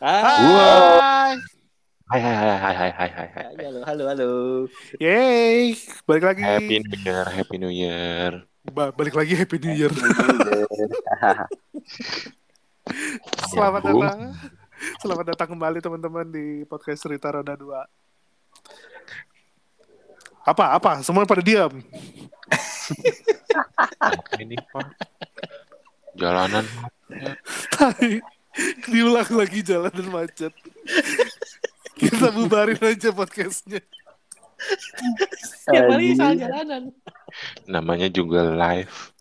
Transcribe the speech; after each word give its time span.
Hai. 0.00 1.36
Hai 2.08 2.20
hai 2.24 2.32
hai 2.32 2.56
hai 2.56 2.72
hai 2.72 2.90
hai 2.96 3.10
hai 3.12 3.28
hai. 3.36 3.44
Halo, 3.60 3.84
halo, 3.84 4.04
halo. 4.08 4.30
Yeay, 4.96 5.76
balik 6.08 6.24
lagi. 6.24 6.40
Happy 6.40 6.80
New 6.80 6.96
Year, 7.04 7.24
Happy 7.28 7.56
New 7.60 7.68
Year. 7.68 8.48
Ba- 8.64 8.96
balik 8.96 9.12
lagi 9.12 9.36
Happy 9.36 9.60
New 9.60 9.76
Year. 9.76 9.92
Selamat 13.52 13.84
Nyambung. 13.84 14.08
datang. 14.08 14.20
Selamat 15.04 15.36
datang 15.36 15.52
kembali 15.52 15.84
teman-teman 15.84 16.24
di 16.32 16.64
podcast 16.64 17.04
Cerita 17.04 17.28
Roda 17.36 17.52
2. 17.52 17.68
Apa? 20.48 20.80
Apa? 20.80 21.04
Semua 21.04 21.28
pada 21.28 21.44
diam. 21.44 21.76
Ini 24.40 24.56
Pak? 24.72 24.86
Jalanan. 26.16 26.64
Diulang 28.90 29.30
lagi 29.30 29.60
jalan 29.62 29.92
dan 29.94 30.08
macet. 30.10 30.54
Kita 31.94 32.32
bubarin 32.34 32.80
aja 32.80 33.14
podcastnya. 33.14 33.84
Setiap 35.40 35.84
kali 35.88 36.12
salah 36.16 36.36
jalanan. 36.36 36.82
namanya 37.64 38.08
juga 38.12 38.44
live. 38.44 39.14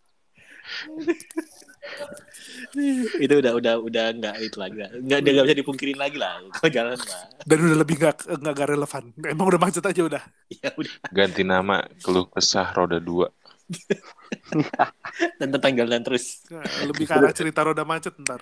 itu 3.18 3.34
udah 3.34 3.54
udah 3.58 3.74
udah 3.82 4.06
nggak 4.14 4.36
itu 4.46 4.58
lagi 4.60 4.78
lah. 4.78 4.90
Nggak 4.94 5.20
dia 5.24 5.32
nggak 5.32 5.46
bisa 5.48 5.58
dipungkirin 5.64 5.98
lagi 5.98 6.18
lah. 6.20 6.44
Kalau 6.60 6.72
jalan 6.72 6.98
mah. 7.00 7.24
Dan 7.48 7.58
udah 7.66 7.78
lebih 7.80 7.96
gak, 7.98 8.18
nggak 8.30 8.54
gak 8.54 8.70
relevan. 8.70 9.04
Emang 9.26 9.46
udah 9.48 9.62
macet 9.62 9.84
aja 9.86 10.02
udah. 10.06 10.24
Ya 10.50 10.70
udah. 10.76 10.94
Ganti 11.14 11.42
nama 11.46 11.86
keluh 12.04 12.28
kesah 12.30 12.70
roda 12.76 13.00
dua. 13.00 13.32
Dan 15.40 15.48
tentang 15.54 15.74
jalan 15.78 16.02
terus. 16.02 16.42
Nah, 16.50 16.66
lebih 16.90 17.06
ke 17.06 17.14
arah 17.14 17.34
cerita 17.34 17.62
roda 17.66 17.86
macet 17.86 18.14
ntar. 18.22 18.42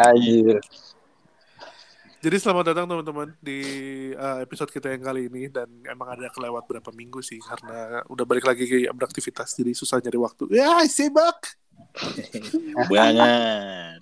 Anjir. 0.00 0.60
Jadi 2.22 2.36
selamat 2.38 2.70
datang 2.70 2.86
teman-teman 2.86 3.34
di 3.42 3.60
uh, 4.14 4.38
episode 4.46 4.70
kita 4.70 4.94
yang 4.94 5.02
kali 5.02 5.26
ini 5.26 5.50
dan 5.50 5.66
emang 5.90 6.14
ada 6.14 6.30
kelewat 6.30 6.70
berapa 6.70 6.94
minggu 6.94 7.18
sih 7.18 7.42
karena 7.42 7.98
udah 8.06 8.22
balik 8.22 8.46
lagi 8.46 8.62
ke 8.70 8.86
beraktivitas 8.94 9.58
jadi 9.58 9.74
susah 9.74 9.98
nyari 9.98 10.22
waktu. 10.22 10.44
Ya 10.54 10.86
sibuk. 10.86 11.58
Banget. 12.86 13.98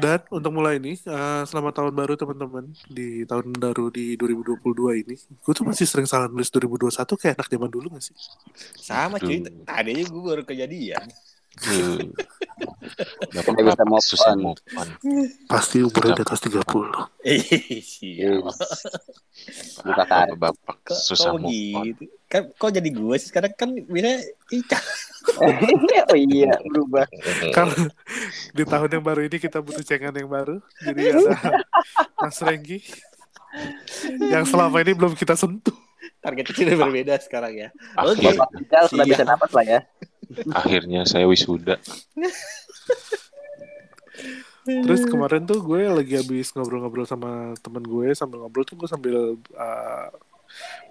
Dan 0.00 0.20
untuk 0.32 0.52
mulai 0.56 0.80
ini 0.80 0.96
uh, 1.04 1.44
selamat 1.44 1.72
tahun 1.76 1.92
baru 1.92 2.16
teman-teman 2.16 2.72
di 2.88 3.28
tahun 3.28 3.52
baru 3.52 3.92
di 3.92 4.16
2022 4.16 5.04
ini. 5.04 5.14
Gue 5.44 5.52
tuh 5.52 5.68
masih 5.68 5.84
sering 5.84 6.08
salah 6.08 6.26
nulis 6.32 6.48
2021 6.48 7.04
kayak 7.20 7.34
anak 7.36 7.48
zaman 7.52 7.68
dulu 7.68 7.86
gak 7.92 8.04
sih? 8.08 8.16
Sama 8.80 9.20
cuy. 9.20 9.44
Aduh. 9.44 9.68
Tadi 9.68 9.90
aja 9.92 10.04
gue 10.08 10.22
baru 10.24 10.42
kejadian. 10.48 11.04
Bisa 13.40 13.84
move 13.84 14.04
susah 14.04 14.32
move 14.36 14.60
on. 14.76 14.88
Pasti 15.48 15.84
umurnya 15.84 16.20
di 16.20 16.22
atas 16.24 16.40
30. 16.44 16.60
Eh, 17.24 17.40
siap. 17.80 18.44
Buka. 19.84 20.04
Bapak 20.36 20.78
susah 20.88 21.36
kok 21.36 21.40
move 21.44 21.76
on. 21.76 21.84
gitu? 21.92 22.02
Kan, 22.30 22.42
kok 22.54 22.70
jadi 22.70 22.88
gue 22.94 23.16
sih? 23.18 23.28
Sekarang 23.34 23.52
kan 23.58 23.74
bisa 23.74 24.12
Ica. 24.54 24.78
oh 26.10 26.16
iya, 26.16 26.54
berubah. 26.70 27.06
Kalau 27.50 27.74
di 28.54 28.64
tahun 28.64 28.90
yang 28.98 29.04
baru 29.04 29.20
ini 29.26 29.36
kita 29.42 29.58
butuh 29.58 29.82
cengan 29.82 30.14
yang 30.14 30.30
baru. 30.30 30.62
Jadi 30.80 31.00
ada 31.10 31.32
Mas 32.22 32.38
Renggi 32.38 32.78
yang 34.30 34.46
selama 34.46 34.78
ini 34.80 34.94
belum 34.94 35.18
kita 35.18 35.34
sentuh. 35.34 35.74
Target 36.20 36.52
kecilnya 36.52 36.76
berbeda 36.76 37.14
sekarang 37.18 37.52
ya. 37.56 37.68
Oke. 37.98 38.30
Kita 38.30 38.76
sudah 38.92 39.04
Siap. 39.04 39.10
bisa 39.10 39.22
napas 39.26 39.50
lah 39.56 39.64
ya. 39.66 39.80
Akhirnya 40.54 41.02
saya 41.08 41.26
wisuda. 41.26 41.78
Terus 44.64 45.02
kemarin 45.08 45.48
tuh 45.48 45.58
gue 45.64 45.88
lagi 45.88 46.14
habis 46.20 46.52
ngobrol-ngobrol 46.54 47.08
sama 47.08 47.56
temen 47.58 47.82
gue 47.82 48.12
sambil 48.14 48.44
ngobrol 48.44 48.62
tuh 48.62 48.76
gue 48.78 48.88
sambil 48.88 49.16
uh, 49.56 50.08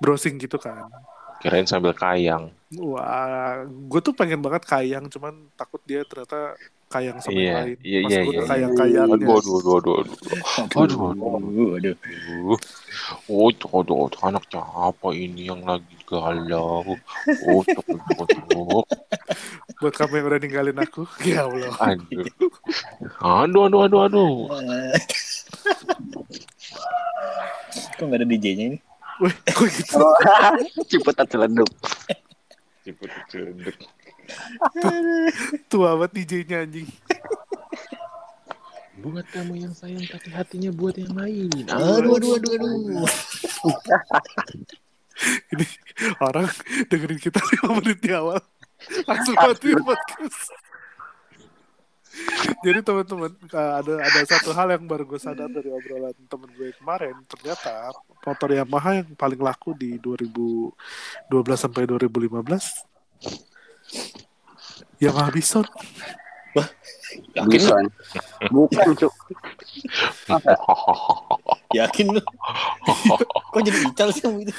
browsing 0.02 0.36
gitu 0.42 0.60
kan. 0.60 0.90
Kirain 1.40 1.64
sambil 1.64 1.96
kayang. 1.96 2.52
Wah, 2.76 3.64
gue 3.64 4.00
tuh 4.04 4.12
pengen 4.12 4.44
banget 4.44 4.68
kayang, 4.68 5.08
cuman 5.08 5.48
takut 5.56 5.80
dia 5.88 6.04
ternyata 6.04 6.60
kayang 6.90 7.18
sama 7.22 7.32
yang 7.32 7.40
Iya, 7.40 7.54
lain. 7.54 7.78
iya, 7.86 8.00
Pas 8.02 8.10
iya, 8.10 8.20
gue 8.20 8.34
iya. 8.34 8.42
kayang-kayangnya. 8.50 9.14
Aduh, 9.14 9.38
aduh, 9.38 9.56
aduh, 9.62 9.76
aduh, 9.78 9.96
aduh. 10.02 10.16
Aduh, 10.74 11.00
aduh. 11.14 11.30
Aduh, 11.38 11.70
aduh. 11.78 11.96
Aduh, 11.96 12.58
oh, 13.30 13.50
tuh, 13.54 13.70
aduh, 13.78 13.98
aduh, 14.10 14.20
anak 14.26 14.44
siapa 14.50 15.08
ini 15.14 15.42
yang 15.48 15.62
lagi 15.62 15.96
galau? 16.10 16.98
Oh, 17.46 17.62
tuh, 17.62 17.84
tuh, 17.86 18.26
tuh. 18.26 18.82
Buat 19.80 19.94
kamu 19.96 20.14
yang 20.18 20.28
udah 20.34 20.40
ninggalin 20.42 20.78
aku, 20.82 21.06
ya 21.30 21.46
Allah. 21.46 21.72
Aduh. 21.94 22.26
Aduh, 23.22 23.62
aduh, 23.70 23.82
aduh, 23.86 24.02
aduh. 24.10 24.32
Kok 27.96 28.04
nggak 28.04 28.20
ada 28.20 28.28
DJ-nya 28.28 28.66
ini? 28.74 28.78
Wih, 29.20 29.36
kok 29.46 29.68
gitu? 29.68 30.00
Oh, 30.00 30.16
Ciputat 30.90 31.28
celeduk. 31.30 31.70
Ciput 32.90 33.14
celenduk. 33.30 33.78
Tua 35.70 35.94
banget 35.94 36.26
DJ-nya 36.26 36.66
anjing. 36.66 36.90
Buat 38.98 39.30
kamu 39.30 39.62
yang 39.62 39.78
sayang 39.78 40.02
tapi 40.10 40.34
hatinya 40.34 40.74
buat 40.74 40.98
yang 40.98 41.14
lain. 41.14 41.54
Aduh, 41.70 42.18
aduh, 42.18 42.42
aduh, 42.42 42.52
aduh. 42.58 43.06
Ini 45.54 45.66
orang 46.18 46.50
dengerin 46.90 47.22
kita 47.22 47.38
5 47.62 47.78
menit 47.78 48.02
di 48.02 48.10
awal. 48.10 48.42
Langsung 49.06 49.38
mati 49.38 49.70
podcast. 49.78 50.50
Jadi 52.66 52.80
teman-teman 52.84 53.32
uh, 53.54 53.74
ada 53.80 53.94
ada 54.04 54.20
satu 54.28 54.52
hal 54.52 54.68
yang 54.76 54.84
baru 54.86 55.04
gue 55.08 55.20
sadar 55.20 55.48
dari 55.48 55.70
obrolan 55.72 56.16
temen 56.28 56.50
gue 56.56 56.72
kemarin 56.76 57.16
ternyata 57.28 57.94
motor 58.24 58.50
Yamaha 58.52 59.00
yang 59.04 59.10
paling 59.16 59.40
laku 59.40 59.72
di 59.76 59.96
2012 60.02 60.76
sampai 61.56 61.88
2015 61.88 62.40
Yamaha 65.00 65.30
Bison 65.32 65.66
Yakin? 67.34 67.50
Bison. 67.50 67.86
Bukan, 68.54 68.88
Cuk. 68.98 69.14
Yakin 71.78 72.08
lu? 72.18 72.22
Kok 73.54 73.62
jadi 73.66 73.80
Ical 73.90 74.10
sih 74.14 74.22
kamu 74.26 74.46
itu? 74.46 74.54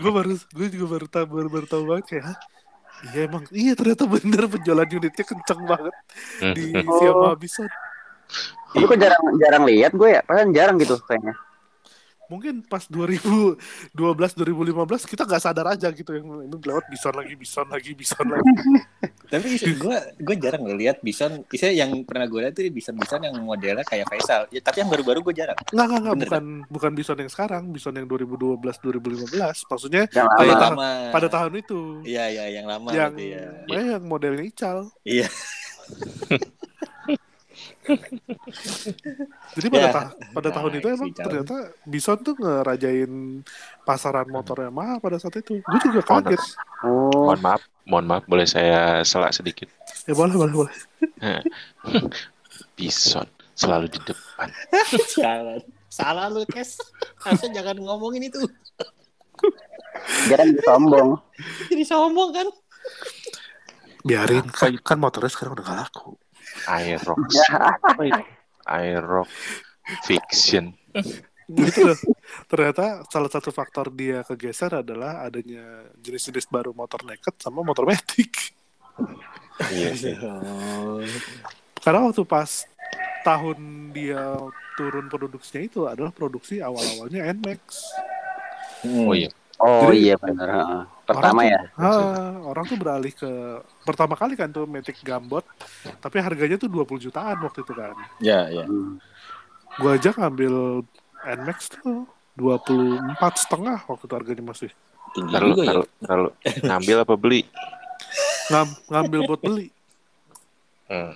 gue 0.00 0.10
baru 0.12 0.32
gue 0.36 0.66
juga 0.72 0.86
baru 0.96 1.06
tahu 1.08 1.24
baru, 1.28 1.48
baru 1.48 1.66
tahu 1.68 1.82
banget 1.88 2.20
"Hah? 2.20 2.36
Iya 3.02 3.20
emang 3.26 3.42
iya 3.52 3.72
ternyata 3.74 4.04
bener 4.06 4.42
penjualan 4.48 4.88
unitnya 4.88 5.24
kenceng 5.26 5.60
banget 5.66 5.94
di 6.54 6.64
Oh. 6.88 7.00
Yamaha 7.02 7.34
Bison 7.36 7.66
Lu 8.74 8.90
kok 8.90 8.98
jarang 8.98 9.22
jarang 9.38 9.62
lihat 9.70 9.94
gue 9.94 10.18
ya? 10.18 10.20
Padahal 10.26 10.50
jarang 10.50 10.76
gitu 10.82 10.98
kayaknya. 11.06 11.38
Mungkin 12.26 12.62
pas 12.62 12.84
2012 12.84 13.58
2015 13.92 14.40
kita 15.04 15.22
nggak 15.22 15.38
sadar 15.38 15.66
aja 15.70 15.88
gitu 15.88 16.10
yang 16.10 16.24
ini 16.42 16.56
lewat 16.56 16.88
Bison 16.88 17.12
lagi 17.12 17.34
Bison 17.34 17.66
lagi 17.66 17.90
Bison 17.92 18.26
lagi 18.26 18.52
Tapi 19.32 19.46
gue 19.56 19.96
gue 20.14 20.36
jarang 20.36 20.62
ngeliat 20.62 21.00
Bison. 21.00 21.42
Bisa 21.44 21.66
yang 21.66 21.90
pernah 22.04 22.24
gue 22.24 22.38
lihat 22.40 22.54
tuh 22.54 22.64
Bison 22.66 22.94
Bison 22.94 23.18
yang 23.18 23.34
modelnya 23.36 23.82
kayak 23.82 24.06
Faisal. 24.06 24.46
Ya, 24.48 24.60
tapi 24.60 24.80
yang 24.80 24.88
baru-baru 24.88 25.20
gue 25.22 25.34
jarang. 25.34 25.56
nggak 25.64 25.84
nggak 25.84 26.00
nggak 26.00 26.16
bukan 26.22 26.44
bukan 26.68 26.90
Bison 26.92 27.18
yang 27.18 27.28
sekarang 27.28 27.62
Bison 27.68 27.92
yang 27.92 28.06
2012 28.06 28.60
2015 28.60 29.34
maksudnya 29.66 30.02
Yang 30.06 30.28
pada 30.30 30.44
lama. 30.46 30.60
tahun 30.60 30.76
pada 31.10 31.28
tahun 31.28 31.52
itu 31.56 31.80
Iya 32.04 32.24
iya 32.30 32.44
yang 32.52 32.66
lama 32.66 32.88
yang 32.90 33.12
berarti 33.12 33.26
ya. 33.26 33.48
yang 33.68 34.02
modelnya 34.02 34.44
Ical 34.44 34.78
Iya. 35.02 35.28
jadi 39.54 39.66
pada 39.68 39.80
Ya. 39.80 39.92
ta- 39.92 40.10
pada 40.30 40.48
tahun 40.50 40.72
itu 40.74 40.86
Nah, 40.86 40.94
emang 40.94 41.08
si 41.08 41.16
ternyata 41.16 41.56
Bison 41.82 42.18
tuh 42.18 42.34
ngerajain 42.34 43.12
pasaran 43.82 44.26
motor 44.26 44.56
Yamaha 44.58 44.96
pada 44.98 45.16
saat 45.16 45.36
itu 45.36 45.60
gue 45.60 45.80
juga 45.82 46.00
kaget 46.02 46.40
Oh, 46.80 47.28
Mohon 47.28 47.40
maaf, 47.40 47.62
mohon 47.84 48.06
maaf, 48.06 48.24
boleh 48.24 48.44
saya 48.44 49.00
selak 49.02 49.32
sedikit? 49.32 49.68
ya 50.04 50.12
boleh 50.12 50.34
boleh 50.34 50.54
boleh 50.54 50.74
Bison 52.74 53.26
selalu 53.54 53.86
di 53.88 54.00
depan. 54.02 54.48
Salah. 55.14 55.62
Salah 55.86 56.26
lu, 56.26 56.42
Kes. 56.44 56.74
Harusnya 57.22 57.62
jangan 57.62 57.78
ngomongin 57.78 58.26
itu. 58.26 58.42
dia 60.26 60.36
sombong. 60.64 61.22
Jadi 61.70 61.84
sombong 61.84 62.30
kan? 62.32 62.48
biarin 64.04 64.44
kan, 64.44 64.76
kan 64.84 65.00
motornya 65.00 65.32
sekarang 65.32 65.56
udah 65.56 65.64
gak 65.64 65.78
laku 65.80 66.12
Aerox. 66.68 67.28
Ya, 67.34 67.76
Apa 67.82 68.02
itu? 68.06 68.22
Aerox 68.64 69.30
Fiction. 70.06 70.72
gitu 71.44 71.92
loh. 71.92 71.98
Ternyata 72.48 73.04
salah 73.12 73.28
satu 73.28 73.52
faktor 73.52 73.92
dia 73.92 74.24
kegeser 74.24 74.80
adalah 74.80 75.28
adanya 75.28 75.84
jenis-jenis 76.00 76.48
baru 76.48 76.72
motor 76.72 77.04
naked 77.04 77.36
sama 77.36 77.60
motor 77.60 77.84
matic. 77.84 78.56
Iya 79.68 79.90
sih. 79.92 80.14
Karena 81.84 82.00
waktu 82.08 82.24
pas 82.24 82.64
tahun 83.24 83.90
dia 83.92 84.40
turun 84.74 85.06
produksinya 85.06 85.62
itu 85.62 85.80
adalah 85.86 86.10
produksi 86.10 86.58
awal-awalnya 86.64 87.28
Nmax. 87.36 87.60
Hmm. 88.84 89.08
Oh 89.08 89.12
iya. 89.16 89.30
Oh 89.56 89.86
Jadi- 89.86 89.98
iya 90.02 90.16
benar. 90.16 90.48
Pertama 91.04 91.44
Orang 91.44 91.52
ya. 91.52 91.60
tuh- 91.68 91.84
Ah, 91.84 92.34
orang 92.42 92.64
tuh 92.64 92.76
beralih 92.76 93.12
ke 93.12 93.30
pertama 93.82 94.16
kali 94.16 94.34
kan 94.34 94.48
tuh 94.48 94.64
Matic 94.64 94.98
Gambot, 95.00 95.44
tapi 96.00 96.16
harganya 96.16 96.56
tuh 96.56 96.66
20 96.66 96.96
jutaan 96.98 97.36
waktu 97.38 97.60
itu 97.60 97.72
kan. 97.72 97.92
Ya, 98.18 98.48
ya. 98.48 98.64
Hmm. 98.64 98.96
Gua 99.76 99.94
aja 99.94 100.10
ngambil 100.10 100.80
Nmax 101.24 101.58
tuh 101.72 102.08
24 102.34 103.14
setengah 103.36 103.78
waktu 103.84 104.04
itu 104.04 104.14
harganya 104.14 104.44
masih 104.44 104.70
Tinggi 105.12 105.30
Taruh, 105.30 105.48
juga 105.50 105.62
ya. 105.62 105.74
taruh. 106.02 106.32
Ngambil 106.66 106.96
apa 107.00 107.14
beli? 107.14 107.40
Ngam- 108.50 108.78
ngambil 108.88 109.20
buat 109.24 109.40
beli. 109.40 109.66
Hmm. 110.84 111.14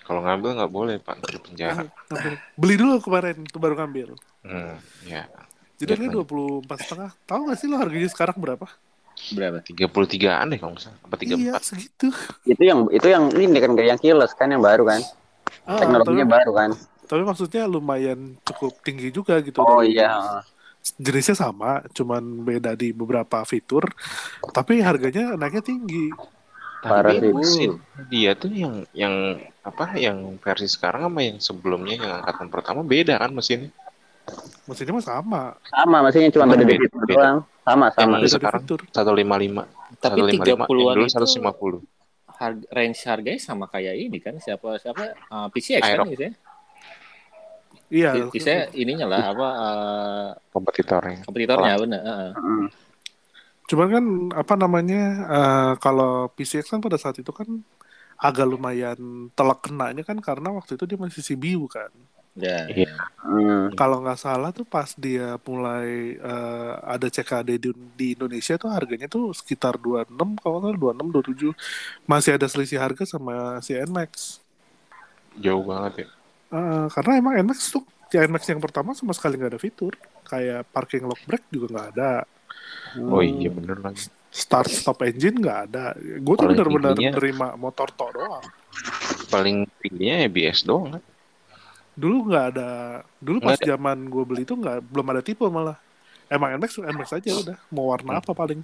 Kalau 0.00 0.24
ngambil 0.24 0.50
nggak 0.56 0.72
boleh 0.72 0.96
pak, 0.96 1.20
di 1.20 1.38
penjara. 1.38 1.84
Ngambil. 2.08 2.34
Beli 2.56 2.74
dulu 2.74 2.94
kemarin, 2.98 3.36
itu 3.44 3.58
baru 3.58 3.74
ngambil. 3.76 4.08
Hmm, 4.42 4.74
ya. 5.04 5.28
Jadi 5.80 5.96
Iya, 5.96 6.12
harganya 6.12 6.28
24 6.28 6.78
setengah. 6.84 7.10
Tahu 7.24 7.40
gak 7.48 7.56
sih 7.56 7.66
lo 7.72 7.76
harganya 7.80 8.08
sekarang 8.12 8.36
berapa? 8.36 8.66
Berapa? 9.32 9.58
33-an 9.64 10.46
deh 10.52 10.58
kalau 10.60 10.72
nggak 10.76 10.84
salah. 10.84 10.98
Apa 11.04 11.14
34? 11.16 11.40
Iya, 11.40 11.54
segitu. 11.60 12.08
Itu 12.44 12.62
yang 12.62 12.80
itu 12.92 13.06
yang 13.08 13.24
ini 13.32 13.58
kan 13.60 13.72
kayak 13.76 13.88
yang 13.96 14.00
keyless 14.00 14.32
kan 14.36 14.48
yang 14.52 14.60
baru 14.64 14.84
kan. 14.84 15.00
Ah, 15.64 15.80
Teknologinya 15.80 16.24
tapi, 16.28 16.36
baru 16.40 16.52
kan. 16.54 16.70
tapi 17.10 17.22
maksudnya 17.26 17.62
lumayan 17.66 18.38
cukup 18.46 18.80
tinggi 18.86 19.10
juga 19.10 19.40
gitu. 19.42 19.60
Oh 19.60 19.82
iya. 19.82 20.14
heeh. 20.14 20.42
Jenisnya 20.96 21.36
sama, 21.36 21.84
cuman 21.92 22.22
beda 22.44 22.72
di 22.72 22.96
beberapa 22.96 23.44
fitur. 23.44 23.84
Tapi 24.56 24.80
harganya 24.80 25.36
naiknya 25.36 25.60
tinggi. 25.60 26.08
Parah 26.80 27.12
sih. 27.12 27.28
mesin 27.36 27.76
dia 28.08 28.32
tuh 28.32 28.48
yang 28.48 28.88
yang 28.96 29.36
apa 29.60 30.00
yang 30.00 30.40
versi 30.40 30.64
sekarang 30.64 31.12
sama 31.12 31.20
yang 31.20 31.36
sebelumnya 31.36 32.00
yang 32.00 32.12
angkatan 32.24 32.48
pertama 32.48 32.80
beda 32.80 33.20
kan 33.20 33.36
mesinnya. 33.36 33.68
Mesinnya 34.64 34.92
mah 34.94 35.04
sama. 35.04 35.42
Sama 35.66 35.96
mesinnya 36.04 36.30
cuma 36.30 36.44
beda 36.46 36.62
di 36.62 36.66
Beda, 36.68 36.82
fitur 36.86 37.02
beda. 37.02 37.14
doang. 37.14 37.38
Sama 37.60 37.86
sama. 37.92 38.14
Yang 38.22 38.32
sekarang 38.38 38.62
fitur. 38.64 38.80
155. 38.88 40.00
Tapi 40.00 40.18
155, 40.20 40.30
30-an 40.30 40.56
yang 40.56 40.96
dulu 40.96 41.04
itu 41.04 41.12
150. 41.12 42.38
harga, 42.40 42.64
range 42.72 43.00
harganya 43.04 43.40
sama 43.42 43.64
kayak 43.68 43.94
ini 44.00 44.16
kan 44.16 44.34
siapa 44.40 44.80
siapa 44.80 45.12
uh, 45.28 45.48
PCX 45.52 45.80
kan 45.82 45.88
Aerox. 45.92 46.08
biasanya. 46.08 46.32
Iya. 47.90 48.10
Biasanya 48.30 48.62
ininya 48.72 49.06
lah 49.10 49.22
apa 49.34 49.46
uh, 49.50 50.28
kompetitornya. 50.54 51.26
kompetitornya 51.26 51.74
benar. 51.76 52.00
heeh. 52.00 52.30
Heeh. 52.32 52.64
Cuman 53.70 53.86
kan 53.86 54.04
apa 54.34 54.54
namanya 54.58 55.02
eh, 55.30 55.72
kalau 55.78 56.26
PCX 56.34 56.74
kan 56.74 56.82
pada 56.82 56.98
saat 56.98 57.22
itu 57.22 57.30
kan 57.30 57.46
agak 58.18 58.42
lumayan 58.42 59.30
telak 59.38 59.62
kenanya 59.62 60.02
kan 60.02 60.18
karena 60.18 60.50
waktu 60.50 60.74
itu 60.74 60.90
dia 60.90 60.98
masih 60.98 61.22
CBU 61.22 61.70
kan. 61.70 61.86
Ya. 62.32 62.62
Iya. 62.66 62.90
Hmm. 63.18 63.74
Kalau 63.74 64.00
nggak 64.00 64.16
salah 64.16 64.50
tuh 64.50 64.62
pas 64.62 64.86
dia 64.94 65.34
mulai 65.40 66.14
eh, 66.14 66.72
ada 66.80 67.06
CKD 67.06 67.58
di, 67.58 67.68
di 67.92 68.06
Indonesia 68.14 68.54
tuh 68.54 68.70
harganya 68.70 69.06
tuh 69.06 69.30
sekitar 69.30 69.76
26 69.76 70.14
kalau 70.36 70.62
nggak 70.62 70.78
salah 70.78 70.94
26 70.94 71.50
27 71.50 72.06
masih 72.06 72.30
ada 72.34 72.46
selisih 72.46 72.78
harga 72.78 73.04
sama 73.04 73.34
si 73.60 73.74
Nmax. 73.74 74.38
Jauh 75.36 75.62
banget 75.62 76.04
ya. 76.04 76.08
Eh, 76.50 76.86
karena 76.88 77.12
emang 77.16 77.34
Nmax 77.40 77.58
tuh 77.70 77.82
ya 78.08 78.22
Nmax 78.24 78.42
yang 78.46 78.58
pertama 78.58 78.90
sama 78.92 79.10
sekali 79.10 79.34
nggak 79.34 79.54
ada 79.54 79.60
fitur 79.60 79.94
kayak 80.22 80.66
parking 80.70 81.02
lock 81.02 81.22
brake 81.24 81.46
juga 81.48 81.66
nggak 81.68 81.88
ada 81.94 82.12
Oh 83.02 83.18
iya 83.18 83.46
bener 83.48 83.78
lagi. 83.78 84.10
start 84.30 84.66
stop 84.66 84.98
engine 85.02 85.38
nggak 85.38 85.60
ada 85.66 85.94
gue 85.94 86.34
tuh 86.36 86.50
tingginya- 86.54 87.14
nerima 87.14 87.48
motor 87.54 87.90
tok 87.90 88.10
doang 88.12 88.42
Paling 89.26 89.62
tingginya 89.78 90.26
ABS 90.26 90.62
doang 90.62 90.94
kan. 90.94 91.02
Dulu 92.00 92.32
nggak 92.32 92.46
ada 92.56 92.70
dulu 93.20 93.44
Nggak 93.44 93.60
pas 93.60 93.60
zaman 93.60 93.98
gue 94.08 94.22
beli 94.24 94.42
itu 94.48 94.56
nggak 94.56 94.80
belum 94.88 95.06
ada 95.12 95.20
tipe 95.20 95.44
malah 95.46 95.76
emang 96.26 96.56
Nmax 96.56 96.80
Nmax 96.80 97.08
aja 97.12 97.30
udah 97.36 97.56
mau 97.68 97.92
warna 97.92 98.16
Hmm. 98.16 98.20
apa 98.24 98.32
paling. 98.32 98.60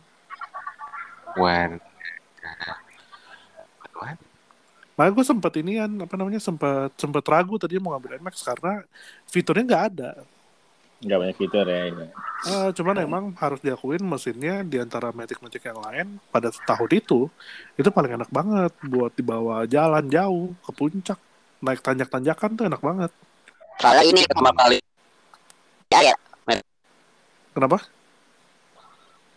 Wan. 1.37 1.77
makanya 4.97 5.13
gue 5.13 5.25
sempet 5.29 5.53
ini 5.61 5.77
kan 5.77 5.91
apa 6.01 6.15
namanya 6.17 6.41
sempet 6.41 6.89
sempet 6.97 7.21
ragu 7.29 7.61
tadi 7.61 7.77
mau 7.77 7.93
ngambil 7.93 8.17
Nmax 8.17 8.41
karena 8.41 8.81
fiturnya 9.29 9.65
nggak 9.69 9.85
ada 9.93 10.13
Enggak 10.97 11.19
banyak 11.21 11.37
fitur 11.37 11.69
ya 11.69 11.93
ini. 11.93 12.09
Eh, 12.49 12.69
cuman 12.73 12.97
emang 13.05 13.25
harus 13.37 13.61
diakuin 13.61 14.01
mesinnya 14.01 14.65
di 14.65 14.81
antara 14.81 15.13
Matic-Matic 15.13 15.61
yang 15.69 15.77
lain 15.85 16.17
pada 16.33 16.49
tahun 16.49 16.89
itu 16.89 17.29
itu 17.77 17.89
paling 17.93 18.17
enak 18.17 18.33
banget 18.33 18.73
buat 18.81 19.13
dibawa 19.13 19.69
jalan 19.69 20.09
jauh 20.09 20.57
ke 20.65 20.71
puncak 20.73 21.21
naik 21.61 21.85
tanjak-tanjakan 21.85 22.51
tuh 22.57 22.65
enak 22.65 22.81
banget 22.81 23.13
Soalnya 23.77 24.05
ini 24.05 24.21
pertama 24.25 24.53
kali 24.53 24.79
ya, 25.89 26.01
ya. 26.03 26.15
kenapa 27.53 27.79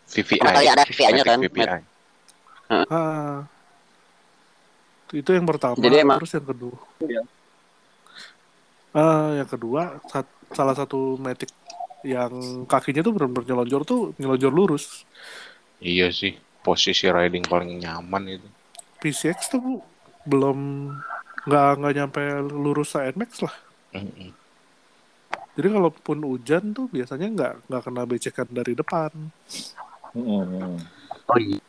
VVI. 0.10 0.40
Pertama 0.40 0.58
kali 0.58 0.68
ada 0.68 0.84
VVI-nya 0.84 1.24
kan. 1.24 1.40
VVI. 1.40 1.68
Ah. 2.70 3.38
itu 5.10 5.26
yang 5.34 5.42
pertama 5.44 5.74
Jadi 5.74 6.06
emang- 6.06 6.22
terus 6.22 6.38
yang 6.38 6.46
kedua 6.46 6.78
Iya. 7.02 7.22
Ah, 8.92 9.34
yang 9.36 9.50
kedua 9.50 9.98
sat- 10.06 10.38
salah 10.50 10.74
satu 10.74 11.18
Matic 11.18 11.50
yang 12.02 12.30
kakinya 12.66 13.02
tuh 13.02 13.14
benar-benar 13.14 13.46
nyelonjor 13.46 13.82
tuh 13.84 14.02
nyelonjor 14.16 14.54
lurus 14.54 15.04
Iya 15.80 16.12
sih. 16.12 16.36
Posisi 16.60 17.08
riding 17.08 17.42
paling 17.42 17.80
nyaman 17.80 18.38
itu. 18.38 18.48
PCX 19.00 19.50
tuh 19.50 19.60
Bu, 19.60 19.74
belum 20.28 20.58
nggak 21.48 21.70
nggak 21.80 21.94
nyampe 21.96 22.22
lurus 22.46 22.94
se 22.94 23.00
NMAX 23.02 23.42
lah 23.42 23.56
Mm-mm. 23.90 24.30
jadi 25.54 25.68
kalaupun 25.70 26.18
hujan 26.24 26.72
tuh 26.72 26.88
biasanya 26.88 27.28
nggak 27.30 27.54
nggak 27.68 27.82
kena 27.84 28.04
becekan 28.06 28.48
dari 28.50 28.74
depan 28.74 29.12
Hmm. 30.10 30.82
Oh 31.30 31.38
iya. 31.38 31.62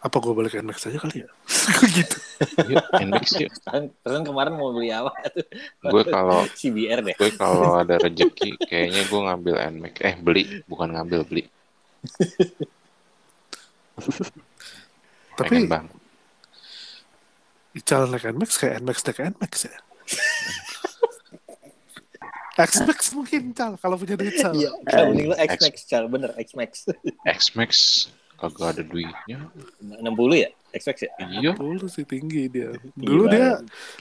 apa 0.00 0.16
gue 0.16 0.32
balik 0.32 0.56
NMAX 0.56 0.88
aja 0.88 0.96
kali 0.96 1.20
ya 1.20 1.28
gitu 2.00 2.16
Yuk, 2.72 2.84
NMAX 2.96 3.26
yuk. 3.36 3.52
Kan, 3.62 3.92
kan 4.00 4.24
kemarin 4.24 4.56
mau 4.56 4.72
beli 4.72 4.88
apa 4.90 5.12
tuh? 5.28 5.44
Gue 5.84 6.02
kalau 6.08 6.42
CBR 6.58 7.04
deh. 7.04 7.14
gue 7.14 7.30
kalau 7.36 7.78
ada 7.78 8.00
rezeki 8.00 8.56
kayaknya 8.64 9.04
gue 9.06 9.20
ngambil 9.28 9.54
NMAX. 9.76 9.94
Eh 10.02 10.16
beli, 10.18 10.64
bukan 10.64 10.96
ngambil 10.96 11.20
beli. 11.28 11.44
tapi 15.36 15.48
Pengen 15.52 15.68
bang. 15.68 15.86
Ical 17.72 18.08
naik 18.08 18.24
NMAX 18.24 18.50
kayak 18.56 18.80
NMAX 18.80 18.98
naik 19.04 19.18
NMAX 19.36 19.52
ya 19.68 19.76
X-Max 22.52 23.12
mungkin 23.12 23.52
Cal 23.52 23.74
kalau 23.76 23.96
punya 23.96 24.14
duit 24.14 24.36
Cal 24.36 24.52
Iya, 24.52 24.70
Cal, 24.84 25.08
mending 25.08 25.32
lo 25.32 25.36
X-Max, 25.36 25.74
Cal. 25.86 26.04
Bener, 26.06 26.30
X-Max. 26.36 26.90
X-Max 27.24 27.70
kagak 28.36 28.68
ada 28.74 28.82
duitnya. 28.82 29.38
60 29.80 30.02
ya? 30.34 30.50
X-Max 30.72 30.96
ya? 31.00 31.10
Iya, 31.22 31.52
Dulu 31.54 31.86
sih 31.86 32.02
tinggi 32.02 32.48
dia 32.48 32.72
Dulu 32.92 33.24
Gila. 33.24 33.30
dia 33.30 33.48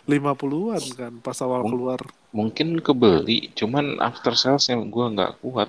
50-an 0.08 0.84
kan 0.96 1.14
pas 1.20 1.38
awal 1.40 1.62
keluar 1.64 2.00
mungkin 2.32 2.80
kebeli, 2.80 3.52
cuman 3.52 4.00
after 4.00 4.32
salesnya 4.34 4.80
gue 4.80 5.06
nggak 5.12 5.44
kuat 5.44 5.68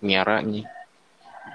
miaranya. 0.00 0.64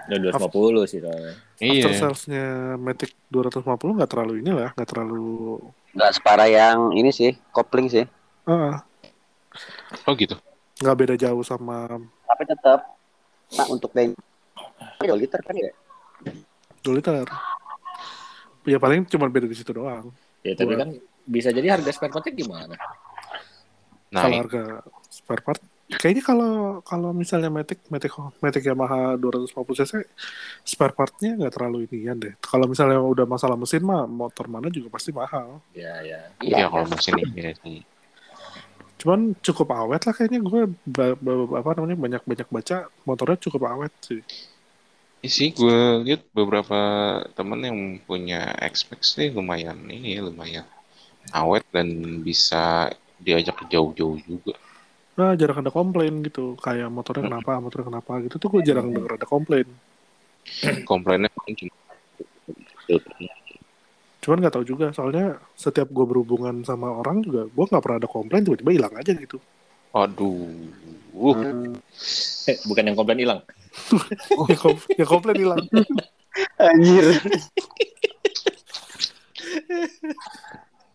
Udah 0.06 0.38
250 0.38 0.86
sih 0.86 1.00
soalnya. 1.02 1.34
After 1.60 1.66
Iya, 1.66 1.90
salesnya 1.94 2.46
Matic 2.78 3.12
250 3.28 3.98
nggak 3.98 4.10
terlalu 4.10 4.34
inilah 4.40 4.70
nggak 4.74 4.90
terlalu 4.90 5.60
Nggak 5.90 6.12
separah 6.14 6.46
yang 6.46 6.94
ini 6.94 7.10
sih, 7.10 7.34
kopling 7.50 7.90
sih. 7.90 8.06
ah 8.46 8.82
oh 10.06 10.14
gitu. 10.16 10.36
nggak 10.80 10.98
beda 10.98 11.16
jauh 11.16 11.44
sama 11.44 11.88
Tapi 12.24 12.44
tetap 12.46 12.80
nah 13.50 13.66
untuk 13.68 13.90
dan 13.92 14.14
dua 15.02 15.18
liter 15.18 15.42
kan 15.42 15.56
ya. 15.56 15.72
2 16.80 16.96
liter 16.96 17.26
ya 18.64 18.78
paling 18.78 19.04
cuma 19.10 19.28
beda 19.28 19.50
di 19.50 19.58
situ 19.58 19.74
doang 19.74 20.14
Ya, 20.40 20.56
tapi 20.56 20.72
Buat- 20.72 20.80
kan 20.88 20.90
bisa 21.28 21.52
jadi 21.52 21.76
harga 21.76 21.92
spare 21.92 22.16
partnya 22.16 22.32
gimana? 22.32 22.76
Nah, 24.10 24.22
kalau 24.24 24.38
harga 24.40 24.64
spare 25.12 25.44
part 25.44 25.60
kayaknya 25.90 26.24
kalau 26.24 26.80
kalau 26.82 27.10
misalnya 27.12 27.52
Matic 27.52 27.84
Matic 27.92 28.10
Matic 28.40 28.64
Yamaha 28.64 29.20
250 29.20 29.78
cc 29.84 29.94
spare 30.64 30.96
partnya 30.96 31.36
nggak 31.36 31.54
terlalu 31.54 31.86
inian 31.92 32.18
deh 32.18 32.34
kalau 32.40 32.66
misalnya 32.66 33.04
udah 33.04 33.28
masalah 33.28 33.60
mesin 33.60 33.84
mah 33.84 34.08
motor 34.08 34.48
mana 34.48 34.72
juga 34.72 34.90
pasti 34.90 35.12
mahal 35.12 35.60
Ya, 35.76 36.00
ya. 36.02 36.22
iya 36.40 36.66
kalau 36.72 36.88
mesin 36.88 37.20
ini 37.20 37.52
sih. 37.60 37.84
Cuman 39.00 39.34
cukup 39.40 39.72
awet 39.72 40.04
lah 40.04 40.14
kayaknya. 40.14 40.44
Gue 40.44 40.68
apa 41.56 41.70
namanya 41.80 41.98
banyak 41.98 42.24
banyak 42.28 42.48
baca 42.52 42.78
motornya 43.08 43.38
cukup 43.40 43.62
awet 43.72 43.94
sih. 44.04 44.22
Iya 45.20 45.30
sih, 45.36 45.50
gue 45.52 46.04
lihat 46.08 46.24
beberapa 46.32 46.80
temen 47.36 47.60
yang 47.60 47.80
punya 48.08 48.56
X-Max 48.72 49.20
sih 49.20 49.32
lumayan 49.36 49.76
ini 49.92 50.16
lumayan 50.20 50.64
awet 51.36 51.68
dan 51.76 51.88
bisa 52.24 52.88
diajak 53.20 53.60
ke 53.60 53.66
jauh-jauh 53.68 54.20
juga. 54.24 54.56
nah 55.20 55.36
jarang 55.36 55.60
ada 55.60 55.72
komplain 55.76 56.24
gitu. 56.24 56.56
Kayak 56.64 56.88
motornya 56.88 57.28
kenapa 57.28 57.60
motornya 57.60 57.88
kenapa 57.92 58.24
gitu 58.24 58.40
tuh 58.40 58.50
gue 58.56 58.62
jarang 58.64 58.88
denger 58.96 59.20
ada 59.20 59.28
komplain. 59.28 59.68
Komplainnya 60.88 61.28
cuma 61.36 61.76
cuman 64.30 64.46
nggak 64.46 64.62
tahu 64.62 64.66
juga 64.78 64.94
soalnya 64.94 65.42
setiap 65.58 65.90
gue 65.90 66.06
berhubungan 66.06 66.62
sama 66.62 66.94
orang 66.94 67.26
juga 67.26 67.50
gue 67.50 67.66
nggak 67.66 67.82
pernah 67.82 67.98
ada 67.98 68.06
komplain 68.06 68.46
tiba-tiba 68.46 68.78
hilang 68.78 68.94
aja 68.94 69.12
gitu 69.18 69.42
aduh 69.90 70.70
Uh, 71.20 71.76
Bukan 72.64 72.84
yang 72.88 72.96
komplain 72.96 73.20
hilang. 73.20 73.40
ya, 74.50 74.56
kom 74.56 74.80
ya 74.96 75.04
komplain 75.04 75.36
hilang. 75.36 75.60
Anjir. 76.56 77.20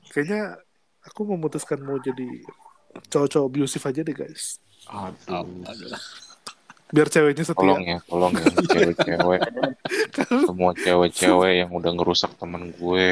Kayaknya 0.09 0.57
aku 1.05 1.21
memutuskan 1.29 1.85
mau 1.85 2.01
jadi 2.01 2.25
cowok-cowok 3.13 3.49
abusive 3.53 3.85
aja 3.85 4.01
deh 4.01 4.17
guys. 4.17 4.57
Oh, 4.89 5.13
aduh. 5.13 5.45
aduh. 5.69 6.01
Biar 6.93 7.09
ceweknya 7.09 7.45
setia. 7.47 7.59
Tolong 7.65 7.83
ya, 7.85 7.99
tolong 8.05 8.33
ya 8.37 8.45
cewek-cewek. 8.69 9.41
Semua 10.49 10.73
cewek-cewek 10.77 11.53
yang 11.65 11.71
udah 11.73 11.91
ngerusak 11.97 12.37
temen 12.37 12.75
gue. 12.77 13.07